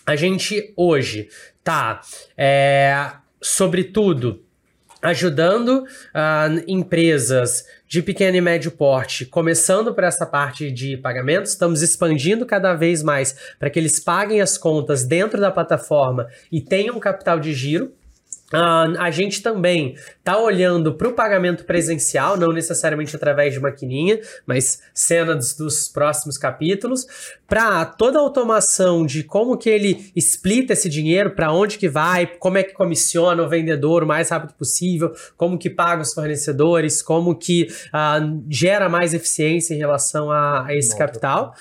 [0.06, 1.30] A gente hoje
[1.64, 2.02] tá,
[2.38, 4.44] é, sobretudo,
[5.02, 11.82] ajudando uh, empresas de pequeno e médio porte, começando por essa parte de pagamentos, estamos
[11.82, 17.00] expandindo cada vez mais para que eles paguem as contas dentro da plataforma e tenham
[17.00, 17.94] capital de giro.
[18.54, 24.20] Uh, a gente também está olhando para o pagamento presencial, não necessariamente através de maquininha,
[24.46, 27.08] mas cenas dos próximos capítulos,
[27.48, 32.28] para toda a automação de como que ele explita esse dinheiro, para onde que vai,
[32.28, 37.02] como é que comissiona o vendedor o mais rápido possível, como que paga os fornecedores,
[37.02, 41.56] como que uh, gera mais eficiência em relação a, a esse capital.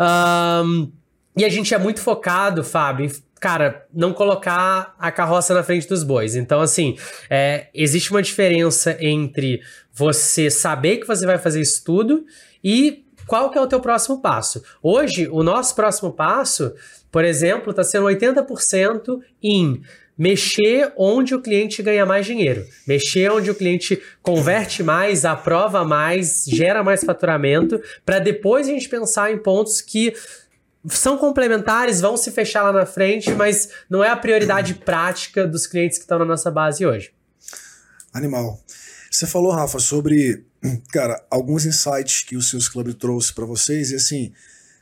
[0.00, 0.92] Um,
[1.36, 3.10] e a gente é muito focado, Fábio,
[3.40, 6.36] cara, não colocar a carroça na frente dos bois.
[6.36, 6.96] Então, assim,
[7.28, 9.60] é, existe uma diferença entre
[9.92, 12.24] você saber que você vai fazer isso tudo
[12.62, 14.62] e qual que é o teu próximo passo.
[14.82, 16.72] Hoje, o nosso próximo passo,
[17.10, 19.82] por exemplo, está sendo 80% em
[20.18, 26.44] mexer onde o cliente ganha mais dinheiro, mexer onde o cliente converte mais, aprova mais,
[26.46, 30.14] gera mais faturamento, para depois a gente pensar em pontos que
[30.88, 35.66] são complementares, vão se fechar lá na frente, mas não é a prioridade prática dos
[35.66, 37.12] clientes que estão na nossa base hoje.
[38.12, 38.60] Animal.
[39.10, 40.44] Você falou, Rafa, sobre,
[40.92, 44.32] cara, alguns insights que o seus clubes trouxe para vocês e assim,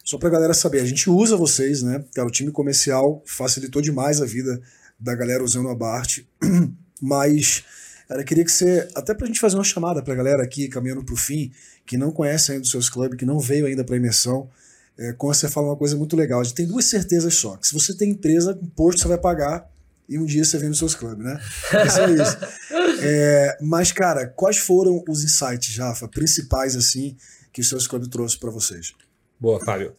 [0.04, 2.04] só pra galera saber, a gente usa vocês, né?
[2.14, 4.60] Cara, o time comercial facilitou demais a vida
[4.98, 6.20] da galera usando a Bart,
[7.00, 7.64] mas
[8.08, 11.04] cara, eu queria que você, até pra gente fazer uma chamada pra galera aqui, caminhando
[11.04, 11.52] pro fim,
[11.86, 14.48] que não conhece ainda os seus clubes, que não veio ainda pra imersão,
[14.98, 17.56] é, como você fala uma coisa muito legal, a gente tem duas certezas só.
[17.56, 19.68] Que se você tem empresa, imposto você vai pagar
[20.08, 21.40] e um dia você vem no seus clubes, né?
[21.72, 22.38] É só isso.
[23.06, 27.16] É, mas, cara, quais foram os insights, Rafa, principais, assim,
[27.52, 28.92] que o seus clubes trouxe para vocês?
[29.38, 29.94] Boa, Fábio.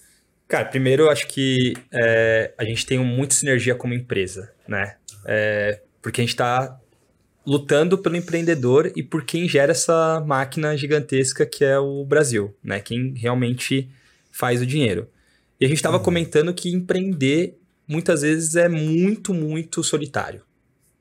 [0.48, 4.96] Cara, primeiro eu acho que é, a gente tem muita sinergia como empresa, né?
[5.26, 6.80] É, porque a gente está
[7.46, 12.80] lutando pelo empreendedor e por quem gera essa máquina gigantesca que é o Brasil, né?
[12.80, 13.90] Quem realmente
[14.36, 15.08] faz o dinheiro.
[15.60, 16.04] E a gente estava uhum.
[16.04, 17.58] comentando que empreender
[17.88, 20.42] muitas vezes é muito, muito solitário,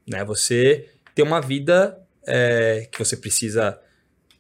[0.07, 0.25] né?
[0.25, 3.77] Você tem uma vida é, que você precisa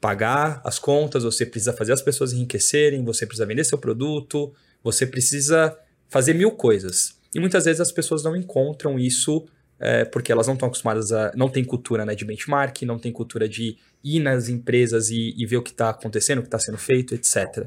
[0.00, 5.06] pagar as contas, você precisa fazer as pessoas enriquecerem, você precisa vender seu produto, você
[5.06, 5.76] precisa
[6.08, 7.18] fazer mil coisas.
[7.34, 9.44] E muitas vezes as pessoas não encontram isso
[9.80, 11.32] é, porque elas não estão acostumadas a.
[11.34, 15.44] não tem cultura né, de benchmark, não tem cultura de ir nas empresas e, e
[15.46, 17.66] ver o que está acontecendo, o que está sendo feito, etc.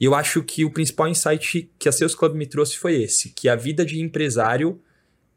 [0.00, 3.30] E eu acho que o principal insight que a Sales Club me trouxe foi esse:
[3.30, 4.80] que a vida de empresário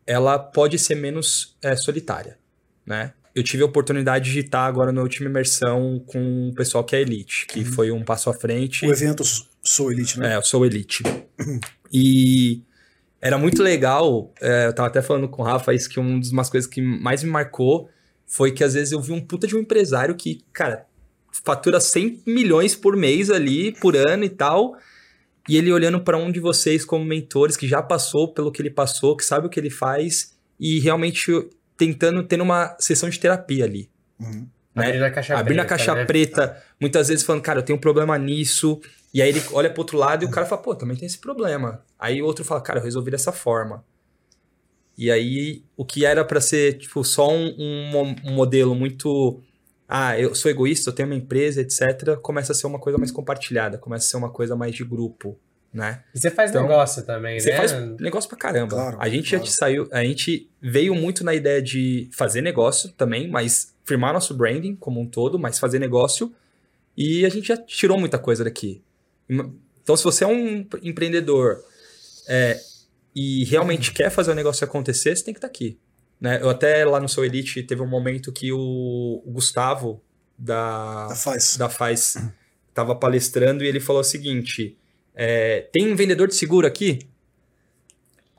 [0.05, 2.37] ela pode ser menos é, solitária.
[2.85, 3.13] Né?
[3.35, 7.01] Eu tive a oportunidade de estar agora na última imersão com o pessoal que é
[7.01, 7.65] Elite, que uhum.
[7.65, 8.85] foi um passo à frente.
[8.85, 9.23] O evento
[9.67, 10.33] Sou Elite, né?
[10.33, 11.03] É, eu sou Elite.
[11.91, 12.61] e
[13.21, 16.49] era muito legal, é, eu tava até falando com o Rafa isso, que uma das
[16.49, 17.89] coisas que mais me marcou
[18.25, 20.86] foi que às vezes eu vi um puta de um empresário que, cara,
[21.43, 24.75] fatura 100 milhões por mês ali, por ano e tal,
[25.47, 28.69] e ele olhando para um de vocês como mentores, que já passou pelo que ele
[28.69, 31.31] passou, que sabe o que ele faz, e realmente
[31.77, 33.89] tentando, tendo uma sessão de terapia ali.
[34.19, 34.47] Uhum.
[34.75, 34.88] Né?
[34.88, 35.69] Abrindo a caixa Abrindo preta.
[35.69, 36.05] caixa né?
[36.05, 38.79] preta, muitas vezes falando, cara, eu tenho um problema nisso,
[39.13, 41.17] e aí ele olha pro outro lado e o cara fala, pô, também tem esse
[41.17, 41.81] problema.
[41.97, 43.83] Aí o outro fala, cara, eu resolvi dessa forma.
[44.97, 49.41] E aí o que era para ser tipo só um, um, um, modelo muito
[49.88, 53.11] ah, eu sou egoísta, eu tenho uma empresa, etc, começa a ser uma coisa mais
[53.11, 55.39] compartilhada, começa a ser uma coisa mais de grupo,
[55.73, 56.03] né?
[56.13, 57.55] E você faz então, negócio também, você né?
[57.55, 58.75] Você faz negócio pra caramba.
[58.75, 59.45] Claro, a gente claro.
[59.45, 64.33] já saiu, a gente veio muito na ideia de fazer negócio também, mas firmar nosso
[64.33, 66.33] branding como um todo, mas fazer negócio
[66.97, 68.81] e a gente já tirou muita coisa daqui.
[69.29, 71.63] Então, se você é um empreendedor
[72.27, 72.59] é,
[73.15, 75.79] e realmente quer fazer o negócio acontecer, você tem que estar tá aqui.
[76.20, 76.41] Né?
[76.41, 80.01] Eu até lá no Sou Elite teve um momento que o, Gustavo
[80.38, 82.18] da, da Faz da Faz
[82.70, 84.78] estava palestrando e ele falou o seguinte:
[85.15, 86.99] é, tem um vendedor de seguro aqui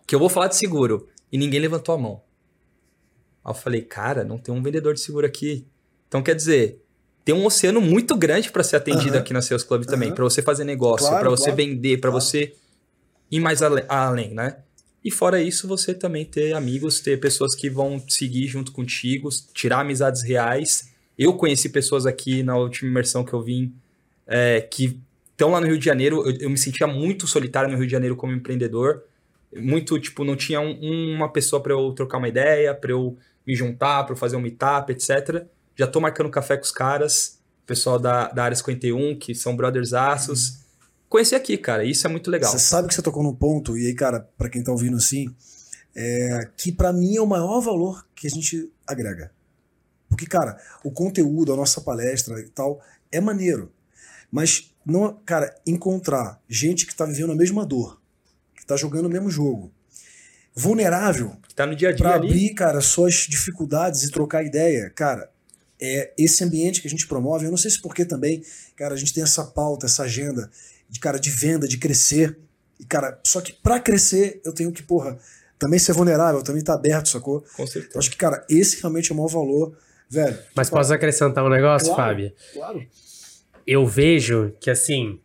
[0.07, 2.22] que eu vou falar de seguro e ninguém levantou a mão.
[3.45, 5.66] Aí eu falei, cara, não tem um vendedor de seguro aqui.
[6.09, 6.83] Então quer dizer,
[7.24, 9.20] tem um oceano muito grande para ser atendido uhum.
[9.20, 10.14] aqui na Sales Club também, uhum.
[10.14, 11.57] para você fazer negócio, claro, para você claro.
[11.57, 12.24] vender, para claro.
[12.24, 12.55] você
[13.31, 14.57] ir mais além, né?
[15.05, 19.80] E fora isso, você também ter amigos, ter pessoas que vão seguir junto contigo, tirar
[19.80, 20.92] amizades reais.
[21.16, 23.72] Eu conheci pessoas aqui na última imersão que eu vim
[24.26, 26.28] é, que estão lá no Rio de Janeiro.
[26.28, 29.05] Eu, eu, me sentia muito solitário no Rio de Janeiro como empreendedor.
[29.57, 33.55] Muito, tipo, não tinha um, uma pessoa para eu trocar uma ideia, para eu me
[33.55, 35.46] juntar, para eu fazer um meetup, etc.
[35.74, 39.92] Já tô marcando café com os caras, pessoal da, da área 51, que são brothers
[39.94, 40.49] aços.
[40.49, 40.67] Uhum.
[41.09, 42.50] Conheci aqui, cara, isso é muito legal.
[42.50, 45.34] Você sabe que você tocou num ponto, e aí, cara, para quem tá ouvindo assim,
[45.96, 49.32] é, que para mim é o maior valor que a gente agrega.
[50.09, 53.72] Porque, cara, o conteúdo, a nossa palestra e tal, é maneiro.
[54.30, 58.00] Mas, não, cara, encontrar gente que tá vivendo a mesma dor,
[58.54, 59.72] que tá jogando o mesmo jogo,
[60.54, 65.30] vulnerável, tá no dia a dia pra abrir, cara, suas dificuldades e trocar ideia, cara,
[65.80, 67.46] é esse ambiente que a gente promove.
[67.46, 68.42] Eu não sei se porque também,
[68.76, 70.50] cara, a gente tem essa pauta, essa agenda
[70.89, 72.39] de cara de venda, de crescer.
[72.78, 75.18] E cara, só que para crescer eu tenho que, porra,
[75.59, 77.45] também ser vulnerável, também estar tá aberto, sacou?
[77.57, 77.95] Com certeza.
[77.95, 79.76] Eu acho que, cara, esse realmente é o maior valor,
[80.09, 80.39] velho.
[80.55, 82.32] Mas posso acrescentar um negócio, claro, Fábio?
[82.53, 82.86] Claro.
[83.66, 85.20] Eu vejo que assim,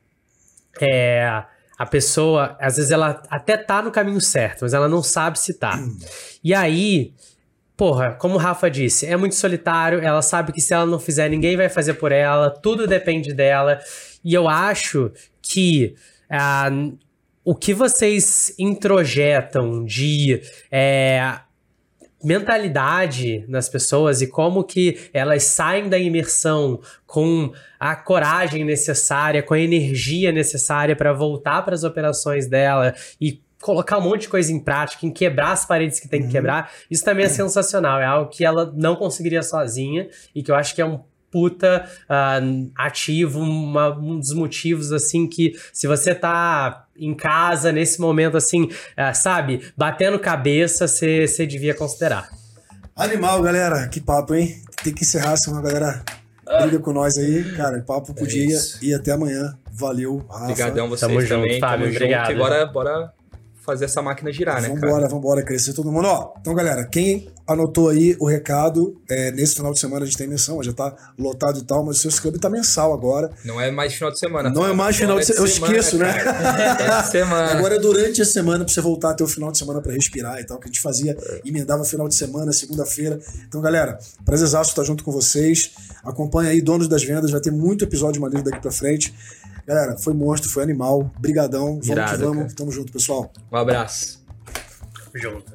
[0.82, 1.44] é
[1.78, 5.54] a pessoa, às vezes ela até tá no caminho certo, mas ela não sabe se
[5.54, 5.76] tá.
[5.76, 5.98] Hum.
[6.44, 7.14] E aí,
[7.84, 11.28] porra, como o Rafa disse, é muito solitário, ela sabe que se ela não fizer,
[11.28, 13.78] ninguém vai fazer por ela, tudo depende dela.
[14.24, 15.12] E eu acho
[15.42, 15.94] que
[16.32, 16.98] uh,
[17.44, 21.40] o que vocês introjetam de é,
[22.24, 29.54] mentalidade nas pessoas e como que elas saem da imersão com a coragem necessária, com
[29.54, 34.52] a energia necessária para voltar para as operações dela e colocar um monte de coisa
[34.52, 36.32] em prática, em quebrar as paredes que tem que uhum.
[36.34, 38.00] quebrar, isso também é sensacional.
[38.00, 41.00] É algo que ela não conseguiria sozinha e que eu acho que é um
[41.32, 48.00] puta uh, ativo, uma, um dos motivos, assim, que se você tá em casa nesse
[48.00, 52.30] momento, assim, uh, sabe, batendo cabeça, você devia considerar.
[52.96, 53.88] Animal, galera.
[53.88, 54.62] Que papo, hein?
[54.84, 56.04] Tem que encerrar, senão a galera
[56.62, 57.44] briga com nós aí.
[57.56, 59.58] Cara, papo pro é dia e até amanhã.
[59.72, 60.44] Valeu, Rafa.
[60.44, 61.54] Obrigadão vocês tamo também.
[61.54, 62.28] Junto, Fábio, tamo obrigado.
[62.28, 62.36] Junto.
[62.36, 63.23] E bora, bora
[63.64, 64.80] fazer essa máquina girar, né, cara?
[64.80, 66.08] Vambora, vambora, crescer todo mundo.
[66.08, 70.18] Ó, então, galera, quem anotou aí o recado, é, nesse final de semana a gente
[70.18, 73.32] tem menção, já tá lotado e tal, mas o seu club tá mensal agora.
[73.44, 74.50] Não é mais final de semana.
[74.50, 75.42] Não é mais final de semana.
[75.42, 76.14] Eu esqueço, né?
[76.80, 77.52] É de semana.
[77.52, 79.94] Agora é durante a semana pra você voltar a ter o final de semana pra
[79.94, 83.20] respirar e tal, que a gente fazia, emendava final de semana, segunda-feira.
[83.48, 85.72] Então, galera, prazerzaço estar junto com vocês.
[86.04, 89.14] Acompanha aí, Donos das Vendas, vai ter muito episódio maneiro daqui pra frente.
[89.66, 91.10] Galera, foi monstro, foi animal.
[91.20, 91.68] Brigadão.
[91.68, 92.44] Vamos Irado, que vamos.
[92.44, 92.56] Cara.
[92.56, 93.32] Tamo junto, pessoal.
[93.52, 94.24] Um abraço.
[95.12, 95.54] Tamo junto.